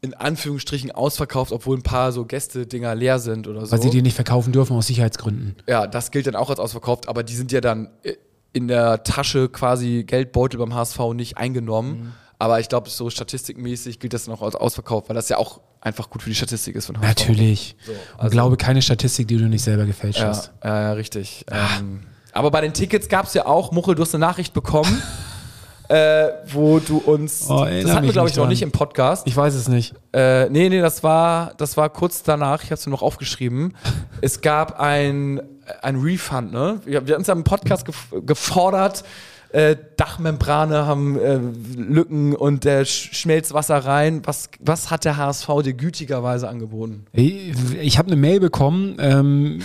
[0.00, 3.70] in Anführungsstrichen ausverkauft, obwohl ein paar so Gäste-Dinger leer sind oder so.
[3.72, 5.54] weil sie die nicht verkaufen dürfen aus Sicherheitsgründen.
[5.68, 8.14] Ja, das gilt dann auch als ausverkauft, aber die sind ja dann äh,
[8.52, 12.14] in der Tasche quasi Geldbeutel beim HSV nicht eingenommen.
[12.42, 16.10] Aber ich glaube, so statistikmäßig gilt das auch als ausverkauft, weil das ja auch einfach
[16.10, 17.06] gut für die Statistik ist von HSV.
[17.08, 17.76] Natürlich.
[17.86, 20.50] So, Und also- glaube keine Statistik, die du nicht selber gefälscht Ja, hast.
[20.64, 21.46] ja, ja richtig.
[21.52, 22.00] Ähm,
[22.32, 25.00] aber bei den Tickets gab es ja auch, Muchel, du hast eine Nachricht bekommen,
[25.88, 29.24] äh, wo du uns, Oh, das hatten wir glaube ich noch nicht im Podcast.
[29.28, 29.94] Ich weiß es nicht.
[30.12, 33.76] Äh, nee, nee, das war, das war kurz danach, ich habe es noch aufgeschrieben.
[34.20, 35.40] Es gab ein,
[35.80, 36.80] ein Refund, ne?
[36.84, 39.04] Wir, wir haben uns ja im Podcast gef gefordert,
[39.52, 41.38] äh, Dachmembrane haben äh,
[41.76, 44.22] Lücken und der sch schmelzt Wasser rein.
[44.24, 47.04] Was, was hat der HSV dir gütigerweise angeboten?
[47.12, 49.60] Ich, ich habe eine Mail bekommen, ähm,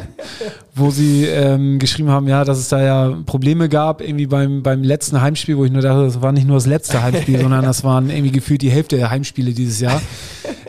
[0.74, 4.82] wo sie ähm, geschrieben haben, ja, dass es da ja Probleme gab, irgendwie beim, beim
[4.82, 7.84] letzten Heimspiel, wo ich nur dachte, das war nicht nur das letzte Heimspiel, sondern das
[7.84, 10.00] waren irgendwie gefühlt die Hälfte der Heimspiele dieses Jahr,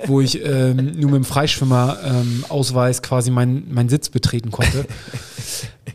[0.10, 4.86] wo ich ähm, nur mit dem Freischwimmer-Ausweis quasi meinen meinen Sitz betreten konnte.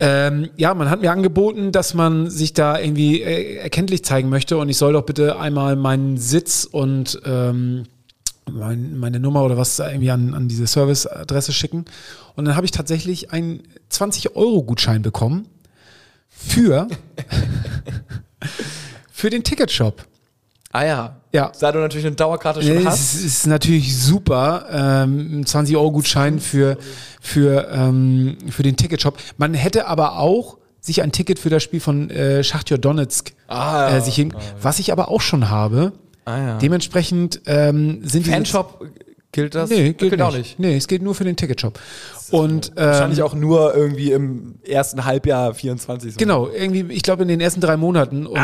[0.01, 4.57] Ähm, ja, man hat mir angeboten, dass man sich da irgendwie äh, erkenntlich zeigen möchte
[4.57, 7.83] und ich soll doch bitte einmal meinen Sitz und ähm,
[8.51, 11.85] mein, meine Nummer oder was irgendwie an, an diese Serviceadresse schicken.
[12.35, 15.47] Und dann habe ich tatsächlich einen 20-Euro-Gutschein bekommen
[16.27, 16.87] für,
[19.11, 20.05] für den Ticketshop.
[20.75, 21.15] Ah ja.
[21.31, 21.51] Ja.
[21.61, 23.13] Da du natürlich eine Dauerkarte schon Es hast.
[23.15, 24.65] ist, ist natürlich super.
[24.69, 26.77] Ähm, ein 20-Euro-Gutschein für,
[27.21, 29.17] für, ähm, für den Ticketshop.
[29.37, 33.95] Man hätte aber auch sich ein Ticket für das Spiel von äh, Schachtjör Donetsk Ah,
[33.95, 35.93] äh, sich hin, was ich aber auch schon habe.
[36.25, 36.57] Ah ja.
[36.57, 38.85] Dementsprechend ähm, sind die Fanshop
[39.31, 39.69] gilt das?
[39.69, 40.57] Nee, gilt, auch nicht.
[40.57, 40.59] nicht.
[40.59, 41.79] Nee, es geht nur für den Ticketshop.
[42.31, 46.13] Und ähm, Wahrscheinlich auch nur irgendwie im ersten Halbjahr 24.
[46.13, 46.17] So.
[46.17, 48.37] Genau, irgendwie, ich glaube in den ersten drei Monaten und,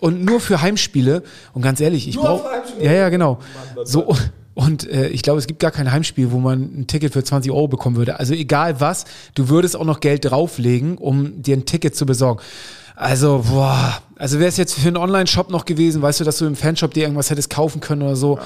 [0.00, 1.22] und nur für Heimspiele.
[1.52, 2.44] Und ganz ehrlich, ich Nur brauche.
[2.48, 2.84] für Heimspiele?
[2.84, 3.38] Ja, ja, genau.
[3.84, 4.14] So,
[4.54, 7.50] Und äh, ich glaube, es gibt gar kein Heimspiel, wo man ein Ticket für 20
[7.52, 8.18] Euro bekommen würde.
[8.18, 12.40] Also egal was, du würdest auch noch Geld drauflegen, um dir ein Ticket zu besorgen.
[12.96, 16.44] Also, boah, also wäre es jetzt für einen Online-Shop noch gewesen, weißt du, dass du
[16.46, 18.38] im Fanshop dir irgendwas hättest kaufen können oder so.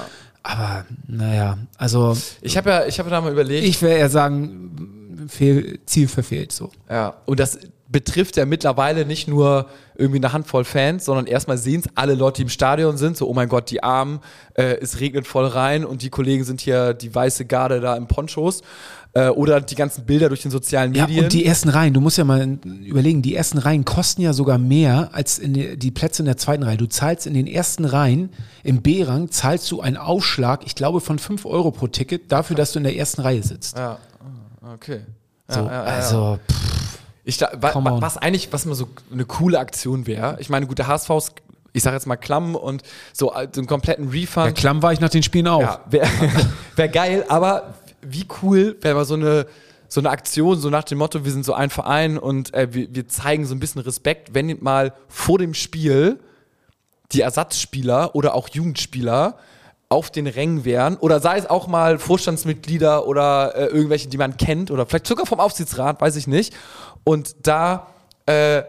[0.43, 3.67] Aber naja, also Ich habe ja, ich habe da mal überlegt.
[3.67, 6.69] ich wäre eher sagen, fehl, Ziel verfehlt so.
[6.89, 11.81] Ja, und das betrifft ja mittlerweile nicht nur irgendwie eine Handvoll Fans, sondern erstmal sehen
[11.81, 14.19] es alle Leute, die im Stadion sind, so, oh mein Gott, die Armen,
[14.55, 18.07] äh, es regnet voll rein und die Kollegen sind hier die weiße Garde da im
[18.07, 18.61] Ponchos.
[19.13, 21.23] Äh, oder die ganzen Bilder durch den sozialen Ja, Medien.
[21.23, 24.57] und die ersten Reihen, du musst ja mal überlegen, die ersten Reihen kosten ja sogar
[24.57, 26.75] mehr als in die, die Plätze in der zweiten Reihe.
[26.75, 28.29] Du zahlst in den ersten Reihen,
[28.63, 32.73] im B-Rang, zahlst du einen Aufschlag, ich glaube, von 5 Euro pro Ticket, dafür, dass
[32.73, 33.77] du in der ersten Reihe sitzt.
[33.77, 33.99] ja,
[34.61, 34.99] ah, okay.
[35.47, 35.83] Ja, So, ja, ja, ja.
[35.83, 36.84] also, pff,
[37.27, 40.37] Ich wa, wa, was eigentlich, was mal so eine coole Aktion wäre.
[40.39, 41.31] Ich meine, gut, der HSV ist,
[41.73, 42.83] ich sag jetzt mal klamm und
[43.13, 44.55] so, äh, so einen kompletten ja, Refund.
[44.55, 45.61] klamm war ich nach den Spielen auch.
[45.61, 46.07] Ja, wäre
[46.75, 49.47] wär geil, aber wie cool wäre mal so eine,
[49.89, 52.93] so eine Aktion, so nach dem Motto, wir sind so ein Verein und äh, wir,
[52.93, 56.19] wir zeigen so ein bisschen Respekt, wenn mal vor dem Spiel
[57.11, 59.37] die Ersatzspieler oder auch Jugendspieler
[59.89, 64.37] auf den Rängen wären oder sei es auch mal Vorstandsmitglieder oder äh, irgendwelche, die man
[64.37, 66.53] kennt oder vielleicht sogar vom Aufsichtsrat, weiß ich nicht,
[67.05, 67.87] und da
[68.25, 68.63] äh,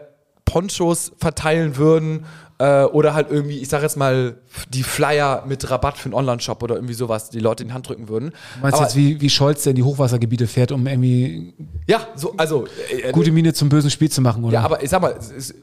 [0.45, 2.25] Ponchos verteilen würden
[2.59, 4.37] äh, oder halt irgendwie, ich sag jetzt mal,
[4.69, 7.87] die Flyer mit Rabatt für einen Online-Shop oder irgendwie sowas, die Leute in die Hand
[7.89, 8.29] drücken würden.
[8.55, 11.53] Du meinst Aber- jetzt, wie, wie Scholz, der in die Hochwassergebiete fährt, um irgendwie
[11.85, 14.53] Ja, so, also äh, äh, gute Miene zum bösen Spiel zu machen, oder?
[14.53, 15.55] Ja, aber ich sag mal, es, es,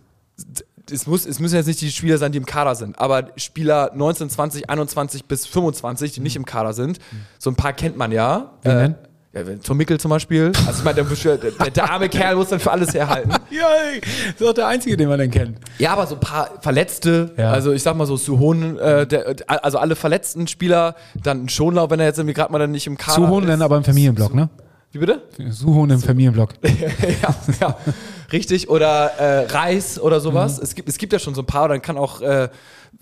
[0.93, 3.91] es, muss, es müssen jetzt nicht die Spieler sein, die im Kader sind, aber Spieler
[3.95, 6.99] 19, 20, 21 bis 25, die nicht im Kader sind,
[7.39, 8.53] so ein paar kennt man ja.
[8.63, 8.95] Wen Äh, denn?
[9.35, 10.53] Ja, Tom Mickel zum Beispiel.
[10.67, 13.31] Also ich meine, der, der, der arme Kerl muss dann für alles herhalten.
[13.51, 13.67] ja,
[14.33, 15.59] das ist auch der Einzige, den man denn kennt.
[15.79, 17.51] Ja, aber so ein paar Verletzte, Ja.
[17.51, 21.91] also ich sag mal so Suhon, äh, der, also alle verletzten Spieler, dann ein Schonlau,
[21.91, 23.51] wenn er jetzt irgendwie gerade mal dann nicht im Kader Suhonen ist.
[23.55, 24.49] dann aber im Familienblock, ne?
[24.93, 25.23] Wie bitte?
[25.51, 26.51] Suhonen im Familienblock.
[26.63, 27.77] ja, ja,
[28.31, 28.69] richtig.
[28.71, 30.23] Oder äh, Reis oder Mhm.
[30.23, 30.59] sowas.
[30.61, 32.49] Es, gibt, es gibt ja schon so ein paar, dann kann auch, äh,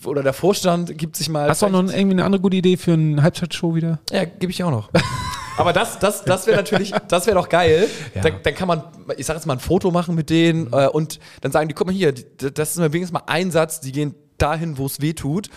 [0.07, 1.51] oder der Vorstand gibt sich mal.
[1.51, 3.99] Hast du auch noch irgendwie eine andere gute Idee für eine Halbzeitshow wieder?
[4.11, 4.88] Ja, gebe ich auch noch.
[5.57, 7.88] Aber das, das, das wäre natürlich, das wäre doch geil.
[8.15, 8.23] Ja.
[8.23, 8.85] Dann, dann kann man,
[9.17, 11.87] ich sag jetzt mal, ein Foto machen mit denen äh, und dann sagen die, guck
[11.87, 15.12] mal hier, das ist mal wenigstens mal ein Satz, die gehen dahin, wo es weh
[15.12, 15.49] tut.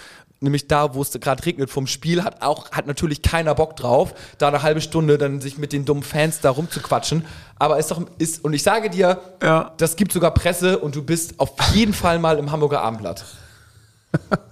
[0.42, 4.14] Nämlich da, wo es gerade regnet vom Spiel, hat auch hat natürlich keiner Bock drauf,
[4.38, 7.26] da eine halbe Stunde dann sich mit den dummen Fans da rumzuquatschen.
[7.58, 9.72] Aber ist doch ist und ich sage dir, Ja.
[9.78, 13.24] das gibt sogar Presse und du bist auf jeden Fall mal im Hamburger Abendblatt.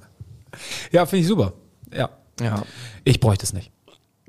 [0.91, 1.53] Ja, finde ich super.
[1.91, 2.09] Ja.
[2.39, 2.61] Ja.
[3.03, 3.71] Ich bräuchte es nicht.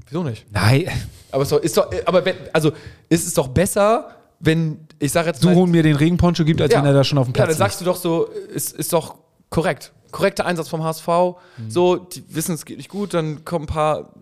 [0.08, 0.46] Wieso nicht?
[0.52, 0.86] Nein.
[1.32, 2.72] Aber ist doch, ist doch aber wenn, also
[3.08, 6.72] ist es doch besser, wenn ich sage jetzt mal- Suhonen mir den Regenponcho gibt, als
[6.74, 8.92] wenn er da schon auf dem Ja, Platz dann sagst du doch so, ist, ist
[8.92, 9.16] doch
[9.50, 9.92] korrekt.
[10.10, 11.08] Korrekter Einsatz vom HSV.
[11.56, 11.70] Mhm.
[11.70, 14.12] So, die wissen, es geht nicht gut, dann kommen ein paar,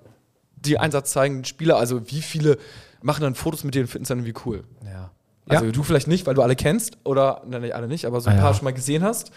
[0.57, 1.77] die Einsatz zeigen, Spieler.
[1.77, 2.57] Also, wie viele
[3.03, 4.65] machen dann Fotos mit denen und finden es dann irgendwie cool?
[4.87, 5.11] Ja.
[5.49, 5.71] Also, ja.
[5.73, 8.39] du vielleicht nicht, weil du alle kennst, oder, nein, alle nicht, aber so ein Ah,
[8.39, 8.43] ja.
[8.45, 9.33] paar schon mal gesehen hast.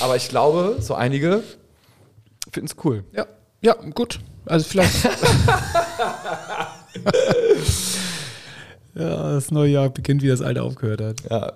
[0.00, 1.42] Aber ich glaube, so einige
[2.50, 3.04] finden es cool.
[3.12, 3.26] ja.
[3.62, 4.20] Ja, gut.
[4.44, 5.04] Also vielleicht.
[8.94, 11.16] ja, das neue Jahr beginnt, wie das alte aufgehört hat.
[11.30, 11.52] Ja.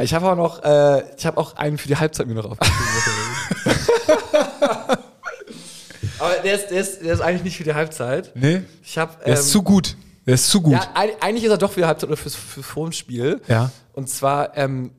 [0.00, 2.86] Ich habe auch noch, äh, ich habe auch einen für die Halbzeit mir noch aufgeschrieben.
[6.20, 8.30] Aber der ist, der, ist, der ist eigentlich nicht für die Halbzeit.
[8.34, 8.62] Nee?
[8.84, 9.12] Ich habe.
[9.24, 9.96] Der ist zu gut.
[10.26, 10.74] Der ist zu gut.
[10.74, 13.40] Ja, eig- eigentlich ist er doch für die Halbzeit oder fürs, fürs Vorspiel.
[13.48, 13.70] Ja.
[13.94, 14.92] Und zwar ähm,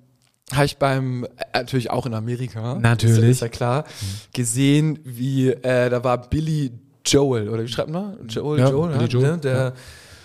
[0.54, 3.18] habe ich beim, äh, natürlich auch in Amerika, Natürlich.
[3.18, 3.86] ist, ist ja klar,
[4.34, 6.72] gesehen, wie, äh, da war Billy
[7.06, 8.18] Joel, oder wie schreibt man?
[8.28, 9.38] Joel, Ja, Joel, Billy ja, Joel, ne?
[9.38, 9.74] der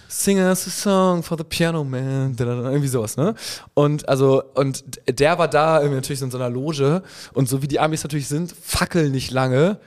[0.08, 3.34] Sing us a song for the piano man, irgendwie sowas, ne?
[3.74, 7.02] Und also, und der war da irgendwie natürlich so in so einer Loge
[7.34, 9.80] und so wie die Amis natürlich sind, fackeln nicht lange,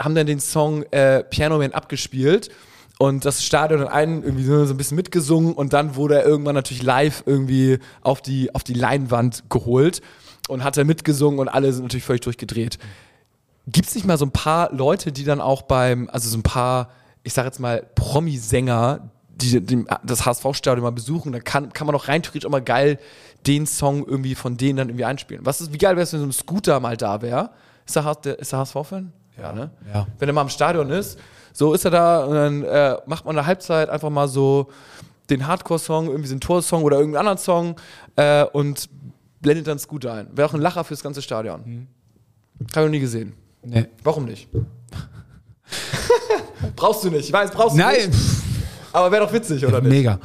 [0.00, 2.50] haben dann den Song äh, Piano Man abgespielt
[2.98, 6.54] und das Stadion hat einen irgendwie so, ein bisschen mitgesungen und dann wurde er irgendwann
[6.54, 10.00] natürlich live irgendwie auf die, auf die Leinwand geholt
[10.48, 12.78] und hat er mitgesungen und alle sind natürlich völlig durchgedreht.
[13.66, 16.42] Gibt es nicht mal so ein paar Leute, die dann auch beim, also so ein
[16.42, 16.90] paar,
[17.24, 21.94] ich sag jetzt mal, Promi-Sänger, die, die das HSV-Stadion mal besuchen, da kann, kann man
[21.94, 22.98] doch rein theoretisch auch mal geil
[23.46, 25.44] den Song irgendwie von denen dann irgendwie einspielen.
[25.44, 27.50] Was ist, wie geil wäre es, wenn so ein Scooter mal da wäre?
[27.86, 29.12] Ist der, ist der HSV-Fan?
[29.36, 29.70] Ja, ne?
[29.92, 30.06] Ja.
[30.18, 31.18] Wenn er mal im Stadion ist,
[31.56, 34.68] so ist er da und dann äh, macht man in der Halbzeit einfach mal so
[35.30, 37.76] den Hardcore-Song, irgendwie so einen Tor-Song oder irgendeinen anderen Song
[38.16, 38.88] äh, und
[39.40, 40.26] blendet dann Scooter ein.
[40.34, 41.60] Wäre auch ein Lacher fürs ganze Stadion.
[41.64, 41.86] Mhm.
[42.60, 43.32] Hab ich noch nie gesehen.
[43.62, 43.86] Nee.
[44.02, 44.48] Warum nicht?
[46.76, 47.26] brauchst du nicht.
[47.26, 48.20] Ich weiß, brauchst du Nein, nicht.
[48.92, 49.90] Aber wäre doch witzig, oder nicht?
[49.90, 50.18] mega.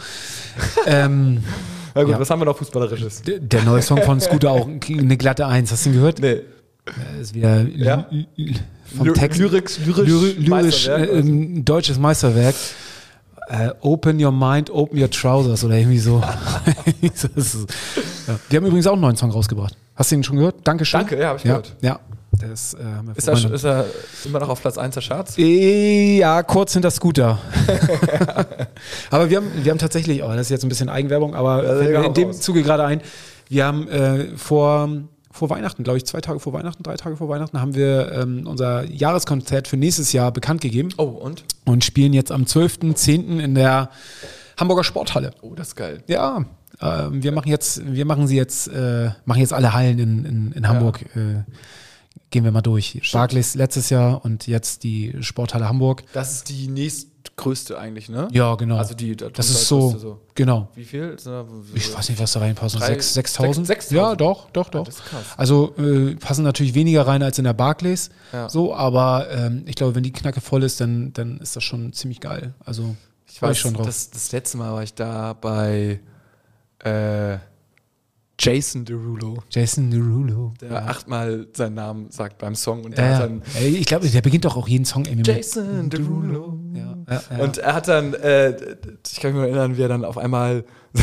[0.85, 1.41] ähm,
[1.95, 2.19] Na gut, Ja.
[2.19, 3.21] was haben wir noch Fußballerisches?
[3.23, 5.71] der, der neue Song von Scooter auch eine glatte Eins.
[5.71, 6.19] Hast du ihn gehört?
[6.19, 6.41] Nee.
[6.85, 8.05] Das ist wieder Ja?
[8.97, 9.39] Vom Ly- Text.
[9.39, 12.55] lyrisch- lyrisch lyrisch, lyrisch Meisterwerk, äh, ein deutsches Meisterwerk.
[13.49, 16.21] Äh, open your mind, open your trousers oder irgendwie so.
[17.01, 17.23] ist,
[18.27, 18.39] ja.
[18.51, 19.75] Die haben übrigens auch einen neuen Song rausgebracht.
[19.95, 20.55] Hast du ihn schon gehört?
[20.63, 20.99] Dankeschön.
[20.99, 21.75] Danke, ja, hab ich ja, gehört.
[21.81, 21.99] Ja,
[22.47, 23.85] das äh, haben wir Ist er, ist er
[24.25, 25.37] immer noch auf Platz 1 der Charts?
[25.39, 27.39] Äh, Ja, kurz hinter Scooter.
[29.09, 32.03] aber wir haben, wir haben tatsächlich, oh, das ist jetzt ein bisschen Eigenwerbung, aber Ja,
[32.03, 32.41] in dem raus.
[32.41, 33.01] Zuge gerade ein,
[33.49, 34.89] wir haben äh, vor,
[35.39, 38.45] vor Weihnachten, glaube ich, zwei Tage vor Weihnachten, drei Tage vor Weihnachten, haben wir ähm,
[38.45, 41.43] unser Jahreskonzert für nächstes Jahr bekannt gegeben Oh, und?
[41.65, 43.39] und spielen jetzt am 12.10.
[43.39, 43.89] in der
[44.59, 45.31] Hamburger Sporthalle.
[45.41, 46.03] Oh, das ist geil.
[46.07, 46.45] Ja,
[46.81, 50.51] ähm, wir machen jetzt, wir machen sie jetzt, äh, machen jetzt alle Hallen in, in,
[50.51, 51.01] in Hamburg.
[51.15, 51.43] Äh,
[52.31, 53.01] gehen wir mal durch.
[53.11, 56.03] Barclays letztes Jahr und jetzt die Sporthalle Hamburg.
[56.13, 56.67] Das ist die
[57.39, 58.27] nächstgrößte eigentlich, ne?
[58.31, 58.77] Ja, genau.
[58.77, 60.21] Also die da das ist so, größte so.
[60.35, 60.69] genau.
[60.75, 61.15] Wie viel?
[61.23, 62.79] Da- Ich weiß nicht, was da reinpasst.
[62.79, 63.65] Drei- 6 6.000?
[63.65, 63.95] sechs- 6.000?
[63.95, 64.85] Ja, doch, doch, doch.
[64.85, 65.25] krass.
[65.37, 68.09] Also äh, passen natürlich weniger rein als in der Barclays.
[68.33, 68.49] Ja.
[68.49, 71.93] So, aber ähm, ich glaube, wenn die Knacke voll ist, dann, dann ist das schon
[71.93, 72.53] ziemlich geil.
[72.65, 72.95] Also
[73.27, 73.85] Ich weiß schon drauf.
[73.85, 75.99] Das, das letzte Mal war ich da bei
[76.83, 77.37] äh,
[78.39, 80.53] Jason Derulo, Jason Derulo.
[80.61, 83.19] der achtmal seinen Namen sagt beim Song und Ja, ja.
[83.19, 85.27] dann ich glaube, der beginnt doch auch jeden Song irgendwie mit.
[85.27, 86.57] Jason Derulo.
[86.73, 87.43] Ja, ja, ja.
[87.43, 88.51] Und er hat dann, äh,
[89.11, 90.63] ich kann mich nur erinnern, wie er dann auf einmal,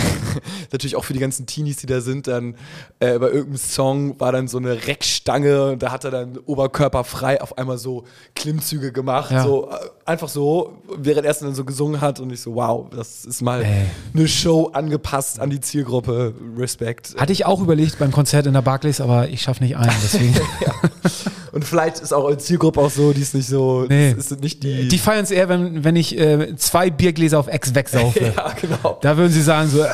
[0.73, 2.55] natürlich auch für die ganzen Teenies, die da sind, dann
[3.01, 7.41] äh, bei irgendeinem Song war dann so eine Reckstange und da hat er dann oberkörperfrei
[7.41, 9.43] auf einmal so Klimmzüge gemacht, Ja.
[9.45, 9.69] so
[10.07, 13.43] einfach so, während er es dann so gesungen hat und ich so, wow, das ist
[13.43, 13.87] mal Ey.
[14.15, 17.15] eine Show angepasst an die Zielgruppe, Respekt.
[17.19, 19.91] Hatte ich auch überlegt beim Konzert in der Barclays, aber ich schaffe nicht ein.
[20.03, 20.35] Deswegen.
[21.53, 24.13] Und vielleicht ist auch eure Zielgruppe auch so, die ist nicht so, Nee.
[24.15, 27.49] das ist nicht die, Die feiern es eher, wenn, wenn ich äh, zwei Biergläser auf
[27.49, 28.21] Ex wegsaufe.
[28.37, 28.99] ja, genau.
[29.01, 29.87] Da würden sie sagen so, äh,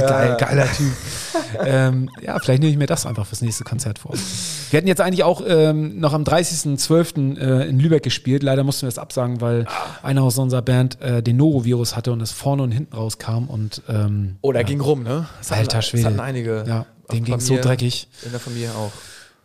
[0.00, 0.90] geil, geiler Typ.
[1.64, 4.12] ähm, ja, vielleicht nehme ich mir das einfach fürs nächste Konzert vor.
[4.70, 7.38] Wir hätten jetzt eigentlich auch ähm, noch am 30.12.
[7.38, 8.42] Äh, in Lübeck gespielt.
[8.42, 9.66] Leider mussten wir das absagen, weil
[10.02, 13.44] einer aus unserer Band äh, den Norovirus hatte und es vorne und hinten rauskam.
[13.48, 15.26] Und ähm, Oh, der ging rum, ne?
[15.38, 16.04] Das hatten- Alter Schwede.
[16.04, 16.64] Das hatten einige.
[16.66, 18.08] ja, dem ging so dreckig.
[18.24, 18.92] In der Familie auch.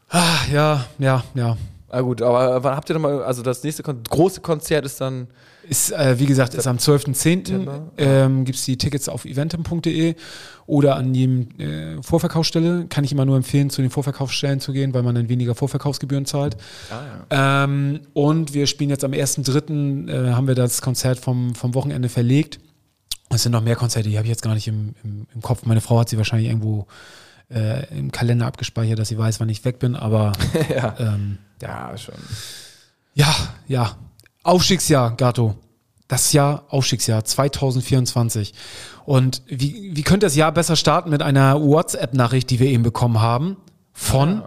[0.10, 1.58] Ah, ja, ja, ja.
[1.90, 5.28] Ah gut, aber wann habt ihr nochmal, also das nächste Kon große Konzert ist dann,
[5.70, 7.14] Ist, äh, wie gesagt, ist am 12.10.
[7.14, 7.92] September.
[7.98, 10.16] Ähm, Gibt es die Tickets auf eventim.de
[10.66, 12.88] oder an jedem äh, Vorverkaufsstelle.
[12.90, 16.26] Kann ich immer nur empfehlen, zu den Vorverkaufsstellen zu gehen, weil man dann weniger Vorverkaufsgebühren
[16.26, 16.58] zahlt.
[17.30, 20.10] Ähm, und wir spielen jetzt am 1.3.
[20.10, 22.60] Äh, haben wir das Konzert vom, vom Wochenende verlegt.
[23.30, 25.66] Es sind noch mehr Konzerte, die habe ich jetzt gar nicht im, im, im Kopf.
[25.66, 26.88] Meine Frau hat sie wahrscheinlich irgendwo
[27.54, 29.96] äh, im Kalender abgespeichert, dass sie weiß, wann ich weg bin.
[29.96, 30.34] Aber
[30.70, 30.96] ja.
[30.98, 32.16] ähm, Ja, schon.
[33.14, 33.36] ja,
[33.68, 33.96] ja.
[34.44, 35.56] Aufstiegsjahr, Gato.
[36.08, 38.54] Das Jahr Aufstiegsjahr 2024.
[39.06, 43.22] Und wie, wie könnte das Jahr besser starten mit einer WhatsApp-Nachricht, die wir eben bekommen
[43.22, 43.58] haben?
[43.94, 44.44] Von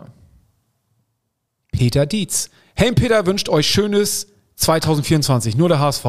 [1.71, 2.51] Peter Dietz.
[2.75, 5.57] Hey, Peter wünscht euch schönes 2024.
[5.57, 6.05] Nur der HSV.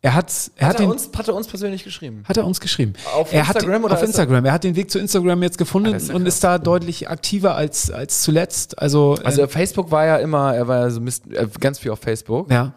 [0.00, 2.22] Er hat, er hat, Hat er, den, uns, hat er uns persönlich geschrieben?
[2.24, 2.92] hat er uns geschrieben.
[3.16, 4.44] Auf er hat, Instagram oder Auf Instagram.
[4.44, 7.56] Er hat den Weg zu Instagram jetzt gefunden ist ja und ist da deutlich aktiver
[7.56, 8.78] als, als zuletzt.
[8.78, 11.90] Also, Also äh, Facebook war ja immer, er war ja so Mist, äh, ganz viel
[11.90, 12.50] auf Facebook.
[12.50, 12.74] ja.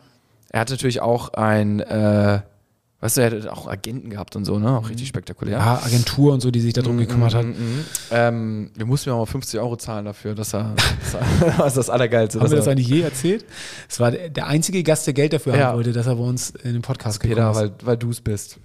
[0.54, 2.42] Er hat natürlich auch ein, äh,
[3.00, 4.78] weißt du, er hat auch Agenten gehabt und so, ne?
[4.78, 5.58] Auch richtig spektakulär.
[5.58, 7.46] ja, Agentur und so, die sich darum gekümmert hat.
[7.46, 7.86] Mhm.
[8.12, 10.74] Ähm, wir mussten ja auch mal 50 Euro zahlen dafür, dass er,
[11.58, 12.40] das ist das Allergeilste.
[12.40, 13.46] Haben wir dass das er- eigentlich je erzählt?
[13.90, 15.68] Es war der, der einzige Gast, der Geld dafür Ja.
[15.68, 17.62] haben wollte, dass er bei uns in den Podcast Peter, gekommen ist.
[17.62, 18.60] weil, weil du es bist.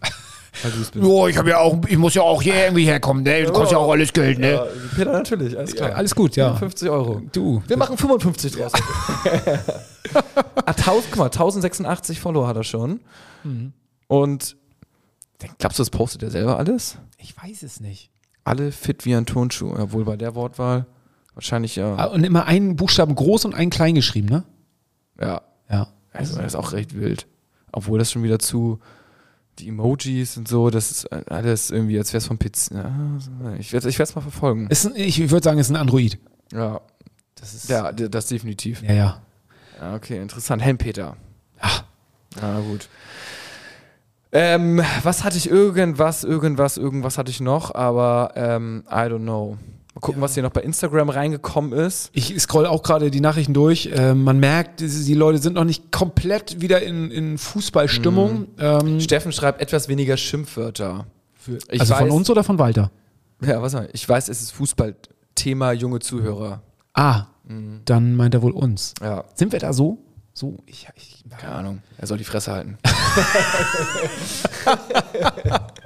[0.93, 1.01] Du.
[1.01, 3.43] Jo, ich habe ja auch, ich muss ja auch hier irgendwie herkommen, ne?
[3.43, 4.53] Das kostet ja auch alles Geld, ne?
[4.53, 5.91] Ja, Peter, natürlich, alles klar.
[5.91, 6.55] Ja, alles gut, ja.
[6.55, 7.23] 50 Euro.
[7.33, 7.63] Du.
[7.67, 8.73] Wir machen 55 draus.
[10.15, 13.01] ah, 1000, guck mal, 1086 Follower hat er schon.
[13.45, 13.73] Mhm.
[14.09, 14.57] Und
[15.59, 16.99] glaubst du, das postet er selber alles?
[17.19, 18.11] Ich weiß es nicht.
[18.45, 19.75] Alle fit wie ein Turnschuh.
[19.77, 20.87] Obwohl bei der Wortwahl
[21.35, 21.97] wahrscheinlich ja.
[21.97, 24.45] Ah, Und immer einen Buchstaben groß und einen klein geschrieben, ne?
[25.21, 25.43] Ja.
[25.71, 25.89] Ja.
[26.13, 27.27] Also, das ist auch recht wild.
[27.73, 28.81] Obwohl das schon wieder zu.
[29.59, 32.73] Die Emojis und so, das ist alles irgendwie, als wäre es vom PC.
[33.59, 34.67] Ich werde es mal verfolgen.
[34.69, 36.19] Ist ich würde sagen, es ist ein Android.
[36.53, 36.81] Ja,
[37.37, 37.69] Das ist.
[37.69, 38.83] ja, das definitiv.
[38.83, 39.23] Ja, ja.
[39.81, 40.63] Ja, okay, interessant.
[40.63, 41.17] Helmpeter.
[41.61, 41.85] Ach.
[42.41, 42.89] Ja, gut.
[44.33, 45.49] Ähm, was hatte ich?
[45.49, 49.57] Irgendwas, irgendwas, irgendwas hatte ich noch, aber ähm, I don't know.
[49.97, 52.11] Mal gucken, was hier noch bei Instagram reingekommen ist.
[52.13, 53.89] Ich scroll auch gerade die Nachrichten durch.
[53.95, 58.47] Ähm, man merkt, die Leute sind noch nicht komplett wieder in, in Fußballstimmung.
[58.59, 61.07] Ähm, Steffen schreibt etwas weniger Schimpfwörter.
[61.71, 62.91] Ich also von weiß- uns oder von Walter?
[63.43, 63.95] Ja, was soll ich?
[64.03, 66.61] Ich weiß, es ist Fußballthema junge Zuhörer.
[66.93, 67.29] Ah,
[67.87, 68.93] dann meint er wohl uns.
[69.01, 69.97] Ja, Sind wir da so?
[70.35, 71.83] So, ich, ich keine Ahnung.
[71.97, 72.77] Er soll die Fresse halten.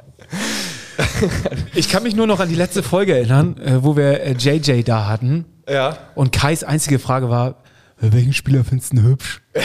[1.75, 4.83] Ich kann mich nur noch an die letzte Folge erinnern, äh, wo wir äh, JJ
[4.83, 5.45] da hatten.
[5.69, 5.97] Ja.
[6.15, 7.57] Und Kais einzige Frage war,
[8.03, 9.43] Welchen Spieler findest du hübsch?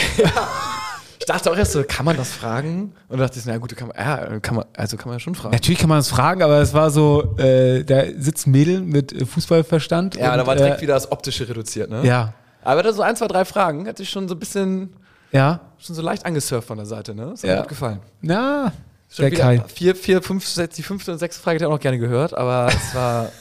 [1.18, 2.92] Ich dachte auch erst so, kann man das fragen?
[3.08, 5.34] Und dachte ich, na gut, kann man, ja, kann man, also kann man ja schon
[5.34, 5.54] fragen.
[5.54, 9.12] Natürlich kann man das fragen, aber es war so, äh, da sitzt ein Mädel mit
[9.12, 10.14] äh, Fußballverstand.
[10.14, 12.06] Ja, und, da war direkt äh, wieder das Optische reduziert, ne?
[12.06, 14.90] Ja, Aber da so ein, zwei, drei Fragen hatte ich schon so ein bisschen,
[15.32, 15.58] ja.
[15.78, 17.30] schon so leicht angesurft von der Seite, ne?
[17.32, 17.54] Das hat Ja.
[17.56, 17.98] mir gut gefallen.
[18.20, 18.72] Na,
[19.16, 19.62] Schon der Kai.
[19.74, 22.68] Vier, vier, fünf, die fünfte und sechste Frage hätte ich auch noch gerne gehört, aber
[22.68, 23.30] es war.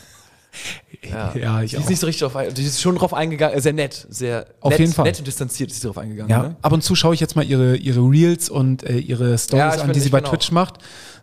[1.04, 2.56] Ja, Ja, ich die ist nicht so richtig drauf eingegangen.
[2.56, 5.04] Die ist schon drauf eingegangen, äh, sehr nett, sehr Auf nett, jeden Fall.
[5.06, 6.30] nett und distanziert ist sie drauf eingegangen.
[6.32, 6.56] Ja, Ne?
[6.62, 9.76] ab und zu schaue ich jetzt mal ihre, ihre Reels und äh, ihre Ja, Stories
[9.76, 10.54] ich an, die sie bei bin Twitch auch.
[10.54, 10.76] macht.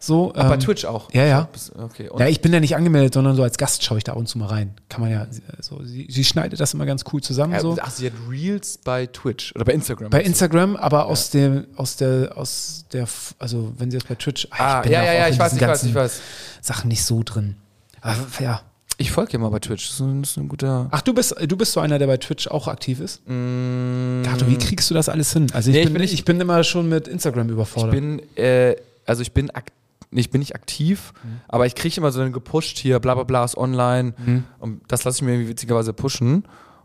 [0.05, 1.13] So, Bei ähm, Twitch auch.
[1.13, 1.49] ja, ja.
[1.79, 2.11] Okay.
[2.19, 4.27] Ja, ich bin ja nicht angemeldet, sondern so als Gast schaue ich da ab und
[4.29, 4.75] zu mal rein.
[4.89, 5.29] Kann man ja,
[5.61, 7.53] so, sie, sie schneidet das immer ganz cool zusammen.
[7.53, 7.77] ja, so.
[7.81, 10.11] Ach, sie hat Reels bei Twitch oder bei Instagram.
[10.11, 13.07] Bei Instagram, aber aus der, aus der, aus der,
[13.39, 15.61] also wenn sie das bei Twitch, Ah, ich bin ja, ja, ja, ich weiß, ich
[15.61, 16.21] weiß, ich weiß.
[16.61, 17.55] Sachen nicht so drin.
[18.01, 18.63] Aber, ja.
[18.99, 19.87] Ich folge ja mal bei Twitch.
[19.87, 20.89] Das ist ein, das ist ein guter.
[20.91, 23.23] Ach, du bist, du bist so einer, der bei Twitch auch aktiv ist?
[23.27, 25.47] Mm, Gato, wie kriegst du das alles hin?
[25.53, 27.93] Also ich, Nee, ich bin, bin ich, bin immer schon mit Instagram ich überfordert.
[27.93, 28.75] bin, äh,
[29.07, 29.73] also ich bin ak nee,
[30.21, 31.41] ich bin nicht aktiv, Mhm.
[31.49, 34.15] aber ich kriege immer so einen gepusht hier, bla bla bla ist online.
[34.25, 34.45] Mhm.
[34.59, 36.45] Und das lasse ich mir irgendwie witzigerweise pushen.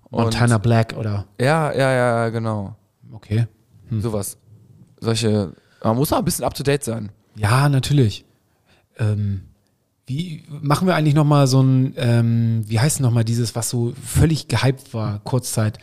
[0.10, 1.26] Und Montana Black oder?
[1.40, 2.76] Ja, ja, ja, genau.
[3.12, 3.48] Okay.
[3.90, 4.38] Sowas.
[5.00, 5.54] Solche.
[5.84, 7.12] Man muss auch ein bisschen up to date sein.
[7.36, 8.26] Ja, natürlich.
[8.98, 9.44] Ähm,
[10.10, 13.70] wie machen wir eigentlich noch mal so ein, ähm, wie heißt noch mal dieses, was
[13.70, 15.78] so völlig gehypt war, Kurzzeit,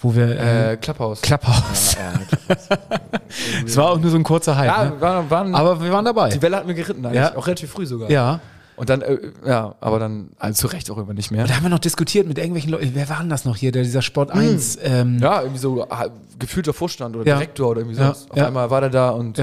[0.00, 1.22] wo wir äh, Äh, Clubhouse.
[1.22, 1.94] Clubhouse.
[1.94, 2.68] Ja, ja, Clubhouse.
[3.66, 4.66] Es war auch nur so ein kurzer Hype.
[4.66, 5.00] ja ne?
[5.00, 6.30] waren, waren, Aber wir waren dabei.
[6.30, 7.20] die Welle hat mir geritten eigentlich.
[7.22, 7.36] Ja.
[7.36, 8.10] Auch relativ früh sogar.
[8.10, 8.40] Ja.
[8.74, 11.42] Und dann, äh, ja, aber dann also zu Recht auch irgendwann nicht mehr.
[11.42, 12.90] Und da haben wir noch diskutiert mit irgendwelchen Leuten.
[12.94, 14.78] Wer war denn das noch hier, der dieser Sport 1?
[14.82, 16.06] Ähm, Ja, irgendwie so ah,
[16.38, 17.24] gefühlter Vorstand oder.
[17.24, 18.26] Direktor oder irgendwie sowas.
[18.28, 19.40] Auf einmal war der da und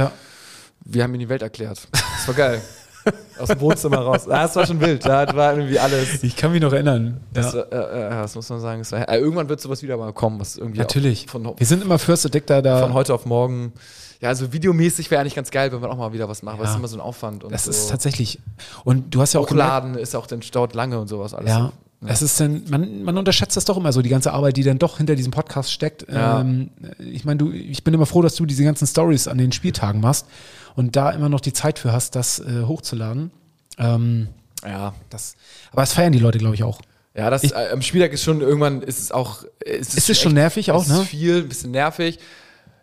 [0.87, 1.87] wir haben ihm die Welt erklärt.
[1.91, 2.61] Das war geil.
[3.39, 4.25] Aus dem Wohnzimmer raus.
[4.27, 5.05] Ja, das war schon wild.
[5.05, 6.23] Da war irgendwie alles.
[6.23, 7.21] Ich kann mich noch erinnern.
[7.33, 7.61] Das, ja.
[7.61, 8.79] äh, äh, das muss man sagen.
[8.79, 11.27] Das war, äh, irgendwann wird sowas wieder mal kommen, was irgendwie Natürlich.
[11.27, 12.81] Von, Wir sind immer First Addictor da.
[12.81, 13.73] von heute auf morgen.
[14.21, 16.61] Ja, also videomäßig wäre eigentlich ganz geil, wenn wir auch mal wieder was weil Ja.
[16.61, 17.43] Das ist immer so ein Aufwand.
[17.43, 17.71] Und das so.
[17.71, 18.39] ist tatsächlich.
[18.83, 21.49] Und du hast ja auch Hochladen ist auch, dann dauert lange und sowas alles.
[21.49, 21.71] Ja.
[22.07, 24.77] Es ist dann, man, man unterschätzt das doch immer so, die ganze Arbeit, die dann
[24.77, 26.05] doch hinter diesem Podcast steckt.
[26.11, 26.41] Ja.
[26.41, 29.51] Ähm, ich meine, du, ich bin immer froh, dass du diese ganzen Stories an den
[29.51, 30.27] Spieltagen machst
[30.75, 33.31] und da immer noch die Zeit für hast, das äh, hochzuladen.
[33.77, 34.29] Ähm,
[34.65, 34.93] ja.
[35.09, 35.35] das,
[35.71, 36.79] aber das feiern die Leute, glaube ich, auch.
[37.13, 40.31] Ja, das äh, am Spieltag ist schon irgendwann ist es auch ist Ist es schon
[40.31, 41.05] echt- nervig auch, es ist ne?
[41.05, 42.19] viel, ein bisschen nervig.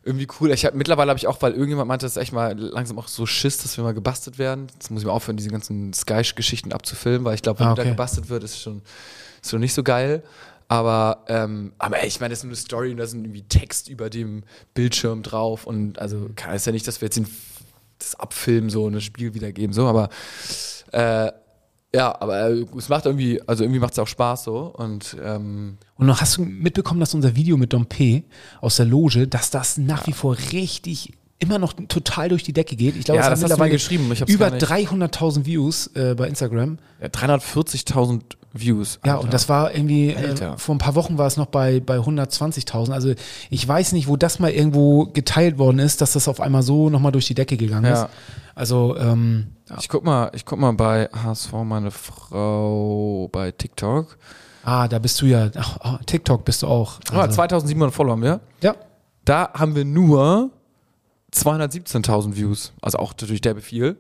[0.04, 0.50] Irgendwie cool.
[0.50, 3.06] Ich hab, mittlerweile habe ich auch, weil irgendjemand meinte, das ist echt mal langsam auch
[3.06, 4.66] so Schiss, dass wir mal gebastelt werden.
[4.74, 7.82] Jetzt muss ich mal aufhören, diese ganzen Sky-Geschichten abzufilmen, weil ich glaube, wenn Ah, da
[7.82, 7.90] okay.
[7.92, 8.82] gebastelt wird, ist schon,
[9.40, 10.24] ist schon nicht so geil.
[10.66, 13.42] Aber, ähm, aber ey, ich meine, das ist nur eine Story und da sind irgendwie
[13.42, 14.42] Text über dem
[14.74, 15.66] Bildschirm drauf.
[15.68, 17.28] Und also kann es ja nicht, dass wir jetzt den,
[18.02, 20.08] das abfilmen, so und das Spiel wiedergeben, so, aber
[20.92, 21.30] äh,
[21.94, 24.72] ja, aber äh, es macht irgendwie, also irgendwie macht es auch Spaß so.
[24.74, 28.22] Und ähm, Und noch hast du mitbekommen, dass unser Video mit Dompe
[28.60, 32.76] aus der Loge, dass das nach wie vor richtig immer noch total durch die Decke
[32.76, 32.96] geht.
[32.96, 36.14] Ich glaube, Ja, es hat das mir mittlerweile geschrieben, über gar nicht- 300.000 Views äh,
[36.14, 36.78] bei Instagram.
[37.00, 38.22] ja, 340.000
[38.54, 38.98] Views.
[39.04, 39.24] Ja, Alter.
[39.24, 42.92] und das war irgendwie, äh, vor ein paar Wochen war es noch bei, bei 120.000.
[42.92, 43.14] Also
[43.50, 46.90] ich weiß nicht, wo das mal irgendwo geteilt worden ist, dass das auf einmal so
[46.90, 48.04] nochmal durch die Decke gegangen Ja.
[48.04, 48.08] ist.
[48.54, 49.76] Also, ähm, ja.
[49.80, 54.18] Ich guck mal, ich guck mal bei HSV meine Frau bei TikTok.
[54.64, 57.00] ah, da bist du ja, ach, ah, TikTok bist du auch.
[57.10, 58.40] Ah, Also, 2700 Follower haben wir.
[58.60, 58.74] ja,
[59.24, 60.50] Da haben wir nur
[61.34, 62.72] 217.000 Views.
[62.82, 63.96] Also auch natürlich derbe viel.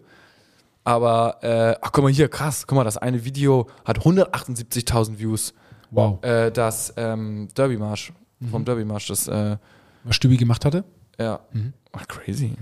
[0.84, 2.66] Aber, äh, ach guck mal hier, krass.
[2.66, 5.54] Guck mal, das eine Video hat 178.000 Views.
[5.90, 6.22] wow.
[6.24, 8.12] Äh, das ähm, Derby-Marsch.
[8.40, 8.48] Mhm.
[8.48, 9.06] Vom Derby-Marsch.
[9.08, 9.56] Das, äh,
[10.04, 10.84] Was Stübi gemacht hatte?
[11.18, 11.40] ja.
[11.52, 11.72] Mhm.
[11.92, 12.54] Ach, crazy.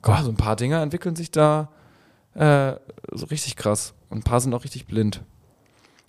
[0.00, 1.68] Guck mal, so ein paar Dinger entwickeln sich da
[2.34, 2.72] äh,
[3.12, 3.92] so richtig krass.
[4.08, 5.20] Und ein paar sind auch richtig blind.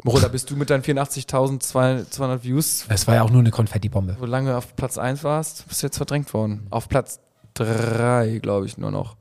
[0.04, 4.18] Morola, bist du mit deinen 84.200 Views, Es war ja auch nur eine Konfettibombe.
[4.20, 6.68] wo lange auf Platz 1 warst, bist du jetzt verdrängt worden.
[6.72, 7.20] Auf Platz
[7.54, 9.16] 3, glaube ich, nur noch.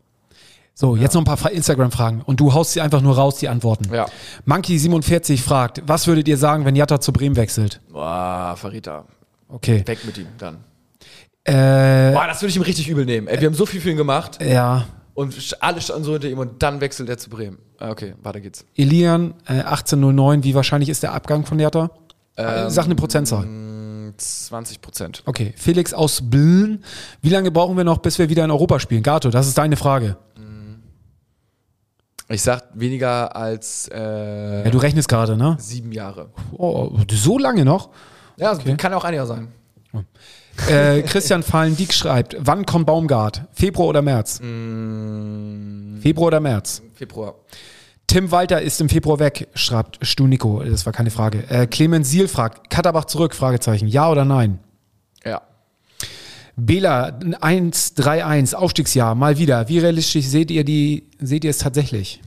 [0.74, 2.22] So, jetzt noch ein paar Fra- Instagram-Fragen.
[2.22, 3.92] Und du haust sie einfach nur raus, die Antworten.
[3.92, 4.06] Ja.
[4.46, 7.80] Monkey47 fragt, was würdet ihr sagen, wenn Jatta zu Bremen wechselt?
[7.92, 9.04] Boah, Farita.
[9.48, 9.82] Okay.
[9.86, 10.64] Weg mit ihm dann.
[11.44, 13.26] Äh, Boah, das würde ich ihm richtig übel nehmen.
[13.26, 16.38] Ey, wir haben so viel für ihn gemacht ja, und alle standen so hinter ihm
[16.38, 17.58] und dann wechselt er zu Bremen.
[17.78, 18.64] Ah, Okay, weiter geht's.
[18.76, 21.90] Elian, äh, 1809, wie wahrscheinlich ist der Abgang von Jatta?
[22.36, 23.44] Ähm, Äh, Sag eine Prozentzahl.
[24.14, 25.22] Mm, 20 Prozent.
[25.26, 26.82] Okay, Felix aus Bln.
[27.20, 29.02] Wie lange brauchen wir noch, bis wir wieder in Europa spielen?
[29.02, 30.16] Gato, das ist deine Frage.
[32.28, 35.56] Ich sag weniger als äh, Ja, du rechnest gerade, ne?
[35.60, 36.30] sieben Jahre.
[36.56, 37.90] Oh, so lange noch?
[38.38, 38.74] Ja, Okay.
[38.76, 39.48] kann auch ein Jahr sein.
[40.68, 43.42] Äh, Christian Fallen-Dieck schreibt, wann kommt Baumgart?
[43.52, 44.38] Februar oder März?
[46.00, 46.80] Februar oder März?
[46.94, 47.34] Februar.
[48.06, 50.62] Tim Walter ist im Februar weg, schreibt Stunico.
[50.62, 51.48] Das war keine Frage.
[51.48, 53.34] Äh, Clemens Siel fragt, Katterbach zurück?
[53.34, 53.88] Fragezeichen.
[53.88, 54.58] Ja oder nein?
[55.24, 55.42] Ja.
[56.56, 59.68] Bela 1-3-1, Aufstiegsjahr, mal wieder.
[59.68, 62.20] Wie realistisch seht ihr die, seht ihr es tatsächlich?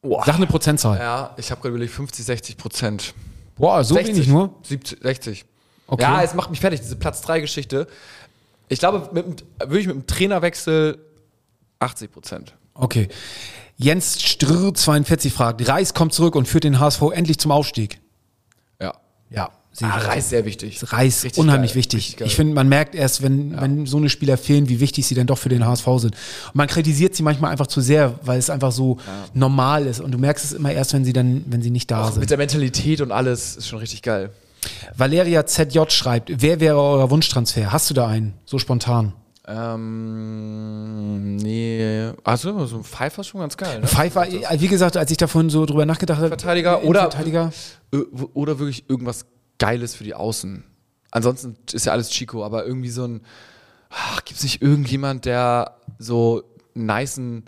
[0.00, 0.22] Boah.
[0.24, 0.98] Sag eine Prozentzahl.
[0.98, 3.14] Ja, ich habe gerade überlegt, 50, 60 Prozent.
[3.56, 4.54] Boah, so 60, wenig nur?
[4.62, 5.44] 70, 60.
[5.86, 6.02] Okay.
[6.02, 7.86] Ja, es macht mich fertig, diese Platz 3 Geschichte.
[8.68, 10.98] Ich glaube, mit, würde ich mit dem Trainerwechsel
[11.78, 12.54] 80 Prozent.
[12.74, 13.08] Okay.
[13.76, 18.00] Jens Strr 42 fragt, Reis kommt zurück und führt den HSV endlich zum Aufstieg.
[18.80, 18.94] Ja.
[19.30, 19.50] Ja,
[19.80, 19.98] Ah.
[19.98, 20.80] Reis sehr wichtig.
[20.92, 22.16] Reis, Richtig unheimlich geil, wichtig.
[22.20, 25.26] Ich finde, man merkt erst, wenn, wenn so eine Spieler fehlen, wie wichtig sie dann
[25.26, 26.14] doch für den HSV sind.
[26.14, 28.98] Und man kritisiert sie manchmal einfach zu sehr, weil es einfach so
[29.32, 29.98] normal ist.
[30.00, 32.14] Und du merkst es immer erst, wenn sie dann, wenn sie nicht da Auch mit
[32.14, 32.30] sind.
[32.30, 34.30] der Mentalität und alles ist schon richtig geil.
[34.96, 37.72] Valeria ZJ schreibt, wer wäre euer Wunschtransfer?
[37.72, 38.34] Hast du da einen?
[38.44, 39.12] So spontan.
[39.46, 42.10] Ähm, nee.
[42.22, 43.86] Also, so ein Pfeiffer ist schon ganz geil, ne?
[43.86, 46.28] Pfeiffer, äh, wie gesagt, als ich davon so drüber nachgedacht habe.
[46.28, 47.52] Verteidiger äh, oder- Verteidiger.
[48.34, 49.26] Oder wirklich irgendwas
[49.58, 50.64] Geiles für die Außen.
[51.10, 53.20] Ansonsten ist ja alles Chico, aber irgendwie so ein.
[54.24, 56.42] Gibt es nicht irgendjemand, der so
[56.74, 57.44] nicen,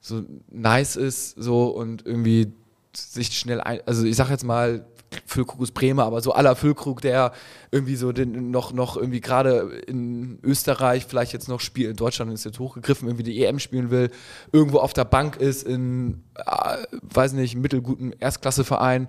[0.00, 2.52] so nice ist, so und irgendwie
[2.96, 3.80] sich schnell ein.
[3.84, 4.86] Also ich sag jetzt mal
[5.24, 7.32] Füllkrug ist Bremer, aber so aller Füllkrug, der
[7.70, 12.32] irgendwie so den noch, noch irgendwie gerade in Österreich vielleicht jetzt noch spielt, in Deutschland
[12.32, 14.10] ist jetzt hochgegriffen, irgendwie die EM spielen will,
[14.52, 19.08] irgendwo auf der Bank ist in, äh, weiß nicht, mittelguten Erstklasseverein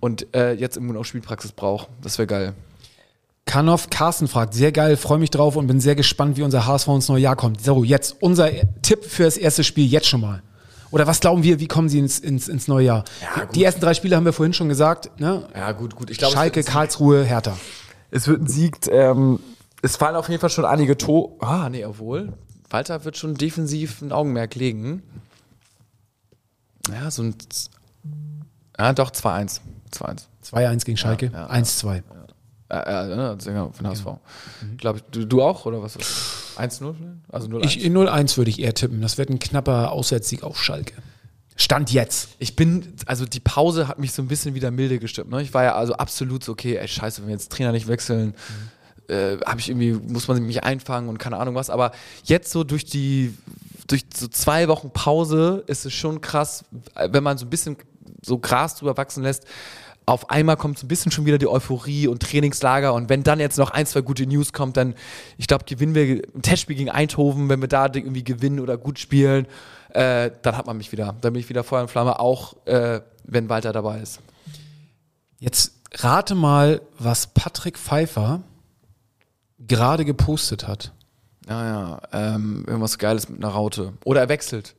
[0.00, 1.88] und äh, jetzt irgendwo noch Spielpraxis braucht.
[2.02, 2.54] Das wäre geil.
[3.46, 6.88] Kanov Carsten fragt, sehr geil, freue mich drauf und bin sehr gespannt, wie unser HSV
[6.88, 7.62] ins neue Jahr kommt.
[7.62, 8.50] So, jetzt unser
[8.82, 10.42] Tipp für das erste Spiel, jetzt schon mal.
[10.90, 13.04] Oder was glauben wir, wie kommen sie ins, ins, ins neue Jahr?
[13.54, 15.20] Die ersten drei Spiele haben wir vorhin schon gesagt.
[15.20, 15.46] Ne?
[15.54, 16.10] Ja, gut, gut.
[16.10, 17.56] Ich glaube, Schalke, Karlsruhe, Hertha.
[18.10, 18.86] Es wird ein Sieg.
[18.90, 19.38] Ähm,
[19.82, 21.34] es fallen auf jeden Fall schon einige Tore.
[21.40, 22.32] Ah, nee, obwohl.
[22.70, 25.02] Walter wird schon defensiv ein Augenmerk legen.
[26.90, 27.34] Ja, so ein.
[27.38, 27.70] Z-
[28.78, 29.60] Ja, doch, 2-1.
[29.92, 30.22] 2-1.
[30.44, 31.50] 2-1 gegen Schalke, ja, ja.
[31.50, 32.02] 1-2.
[32.70, 34.06] Äh, äh, ne, Sänger von HSV.
[34.76, 35.96] Glaube ich, du, du auch, oder was?
[36.58, 36.94] 1-0?
[37.28, 37.64] Also 0-1?
[37.64, 39.00] Ich, in 0-1 würde ich eher tippen.
[39.00, 40.94] Das wird ein knapper Auswärtssieg auf Schalke.
[41.56, 42.30] Stand jetzt.
[42.38, 45.30] Ich bin, also die Pause hat mich so ein bisschen wieder milde gestimmt.
[45.30, 45.42] Ne?
[45.42, 48.34] Ich war ja also absolut so, okay, ey, scheiße, wenn wir jetzt Trainer nicht wechseln,
[49.08, 51.70] äh, habe ich irgendwie, muss man mich einfangen und keine Ahnung was.
[51.70, 51.92] Aber
[52.24, 53.34] jetzt so durch die,
[53.88, 57.76] durch so zwei Wochen Pause ist es schon krass, wenn man so ein bisschen
[58.22, 59.44] so Gras drüber wachsen lässt.
[60.08, 63.40] Auf einmal kommt so ein bisschen schon wieder die Euphorie und Trainingslager und wenn dann
[63.40, 64.94] jetzt noch ein, zwei gute News kommt, dann,
[65.36, 68.98] ich glaube, gewinnen wir ein Testspiel gegen Eindhoven, wenn wir da irgendwie gewinnen oder gut
[68.98, 69.46] spielen,
[69.90, 71.14] äh, dann hat man mich wieder.
[71.20, 74.20] Dann bin ich wieder Feuer und Flamme, auch äh, wenn Walter dabei ist.
[75.40, 78.40] Jetzt rate mal, was Patrick Pfeiffer
[79.58, 80.92] gerade gepostet hat.
[81.46, 83.92] Naja, ähm, irgendwas Geiles mit einer Raute.
[84.04, 84.74] Oder er wechselt.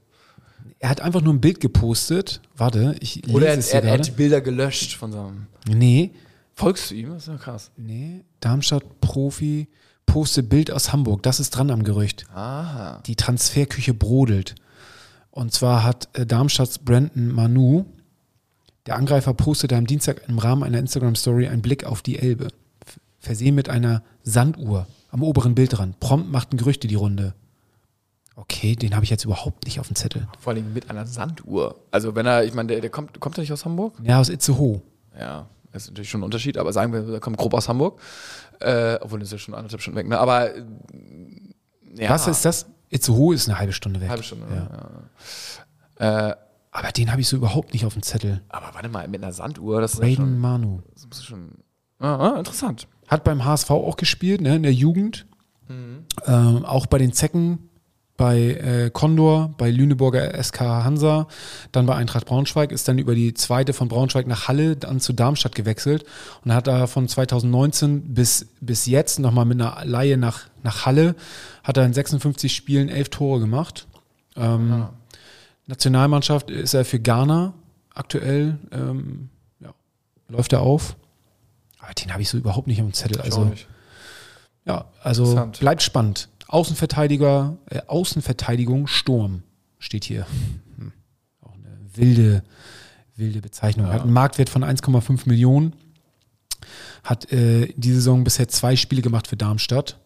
[0.80, 2.42] Er hat einfach nur ein Bild gepostet.
[2.56, 4.12] Warte, ich lese Oder er, es hier er, er hat die.
[4.12, 5.48] Bilder gelöscht von seinem.
[5.68, 6.12] Nee,
[6.60, 7.12] Folgst du ihm?
[7.12, 7.72] Das ist ja krass.
[7.78, 8.26] nee.
[8.42, 9.70] Darmstadt Profi
[10.06, 11.24] postet Bild aus Hamburg.
[11.24, 12.26] Das ist dran am Gerücht.
[12.34, 13.02] Aha.
[13.06, 14.56] Die Transferküche brodelt.
[15.32, 17.86] Und zwar hat äh, Darmstadts Brandon Manu,
[18.88, 22.50] der Angreifer, postete am Dienstag im Rahmen einer Instagram-Story einen Blick auf die Elbe.
[23.20, 26.02] Versehen mit einer Sanduhr am oberen Bildrand.
[26.02, 27.36] Prompt machten Gerüchte die Runde.
[28.42, 30.28] Okay, den habe ich jetzt überhaupt nicht auf dem Zettel.
[30.40, 31.76] Vor allem mit einer Sanduhr.
[31.92, 33.96] Also wenn er, ich meine, der, der kommt, kommt er nicht aus Hamburg?
[34.02, 34.82] Ja, aus Itzehoe.
[35.18, 38.00] Ja, das ist natürlich schon ein Unterschied, aber sagen wir, er kommt grob aus Hamburg.
[38.60, 40.18] Äh, obwohl, das ist ja schon anderthalb Stunden weg, ne?
[40.20, 40.64] Aber äh,
[41.96, 42.10] ja.
[42.10, 42.66] Was ist das?
[42.90, 44.10] Itzehoe ist eine halbe Stunde weg.
[44.10, 44.70] Halbe Stunde, Ja.
[46.00, 46.30] ja.
[46.30, 46.36] Äh,
[46.72, 48.42] Aber den habe ich so überhaupt nicht auf dem Zettel.
[48.50, 50.82] aber warte mal, mit einer Sanduhr, das ist ja Raiden schon, Manu.
[50.94, 51.50] das muss schon
[52.00, 52.88] ah, ah, interessant.
[53.08, 55.26] Hat beim HSV auch gespielt, ne, in der Jugend.
[55.68, 56.06] Mhm.
[56.26, 57.69] Ähm, auch bei den Zecken,
[58.20, 61.30] bei äh, Condor, bei Lüneburger SK Hansa,
[61.72, 65.14] dann bei Eintracht Braunschweig, ist dann über die zweite von Braunschweig nach Halle, dann zu
[65.14, 66.04] Darmstadt gewechselt
[66.44, 71.16] und hat da von 2019 bis, bis jetzt nochmal mit einer Laie nach, nach Halle,
[71.64, 73.88] hat er in 56 Spielen elf Tore gemacht.
[74.36, 74.88] Ähm,
[75.68, 77.54] Nationalmannschaft ist er für Ghana
[77.96, 79.30] aktuell, ähm,
[79.62, 79.74] ja,
[80.28, 80.98] läuft er auf.
[81.80, 83.20] Aber den habe ich so überhaupt nicht am Zettel.
[83.20, 83.54] Ich Also,
[84.66, 86.28] ja, also bleibt spannend.
[86.50, 89.44] Außenverteidiger, äh, Außenverteidigung Sturm
[89.78, 90.26] steht hier.
[90.78, 90.92] Hm.
[91.42, 92.44] Auch eine wilde,
[93.16, 93.88] wilde Bezeichnung.
[93.88, 95.74] Hat einen Marktwert von 1,5 Millionen.
[97.04, 100.00] Hat äh, die Saison bisher zwei Spiele gemacht für Darmstadt,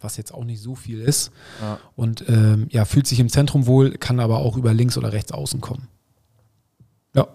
[0.00, 1.32] was jetzt auch nicht so viel ist.
[1.60, 1.80] Ja.
[1.96, 5.32] Und ähm, ja, fühlt sich im Zentrum wohl, kann aber auch über links oder rechts
[5.32, 5.88] außen kommen.
[7.12, 7.26] Ja,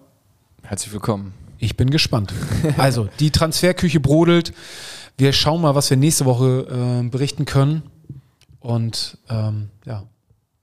[0.62, 1.34] Herzlich willkommen.
[1.60, 2.34] ich bin gespannt.
[2.78, 4.54] Also, die Transferküche brodelt.
[5.18, 7.84] Wir schauen mal, was wir nächste Woche äh, berichten können.
[8.64, 10.04] Und ähm, ja,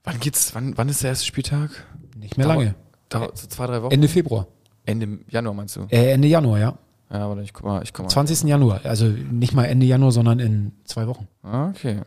[0.03, 1.69] Wann geht's, wann, wann ist der erste Spieltag?
[2.17, 2.75] nicht mehr Dauert- lange.
[3.09, 3.93] Dauert so zwei, drei Wochen?
[3.93, 4.47] Ende Februar.
[4.85, 5.81] Ende Januar meinst du?
[5.89, 6.77] Äh, Ende Januar, ja.
[7.11, 8.09] Ja, aber ich guck mal, ich guck mal.
[8.09, 8.43] 20.
[8.49, 8.81] Januar.
[8.83, 11.27] Also nicht mal Ende Januar, sondern in zwei Wochen.
[11.43, 12.01] Ah, Okay.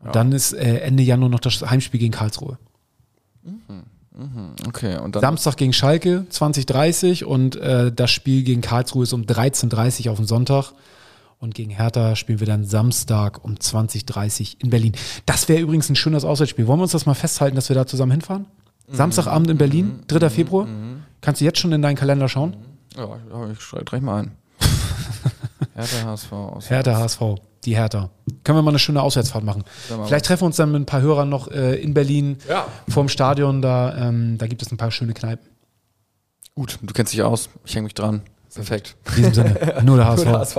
[0.00, 2.58] Und dann ist äh, Ende Januar noch das Heimspiel gegen Karlsruhe.
[4.66, 4.98] Okay.
[4.98, 10.08] Und dann Samstag gegen Schalke 2030 und äh, das Spiel gegen Karlsruhe ist um 13.30
[10.10, 10.72] auf den Sonntag.
[11.38, 14.92] Und gegen Hertha spielen wir dann Samstag um 20.30 in Berlin.
[15.26, 16.66] Das wäre übrigens ein schönes Auswärtsspiel.
[16.66, 18.46] Wollen wir uns das mal festhalten, dass wir da zusammen hinfahren?
[18.88, 20.30] Samstagabend in Berlin, 3.
[20.30, 20.66] Februar.
[21.20, 22.56] Kannst du jetzt schon in deinen Kalender schauen?
[22.96, 23.08] Ja,
[23.52, 24.30] ich schreibe direkt mal ein.
[25.74, 26.70] Hertha HSV aus.
[26.70, 27.20] Hertha, HSV,
[27.64, 28.10] die Hertha.
[28.44, 29.64] Können wir mal eine schöne Auswärtsfahrt machen.
[30.06, 32.66] Vielleicht treffen wir uns dann mit ein paar Hörern noch äh, in Berlin Ja.
[32.88, 33.60] vorm Stadion.
[33.60, 35.46] Da, ähm, da gibt es ein paar schöne Kneipen.
[36.54, 37.50] Gut, du kennst dich aus.
[37.66, 38.22] Ich hänge mich dran.
[38.54, 38.96] Perfekt.
[39.10, 40.26] In diesem Sinne, nur der HSV.
[40.26, 40.56] HSV.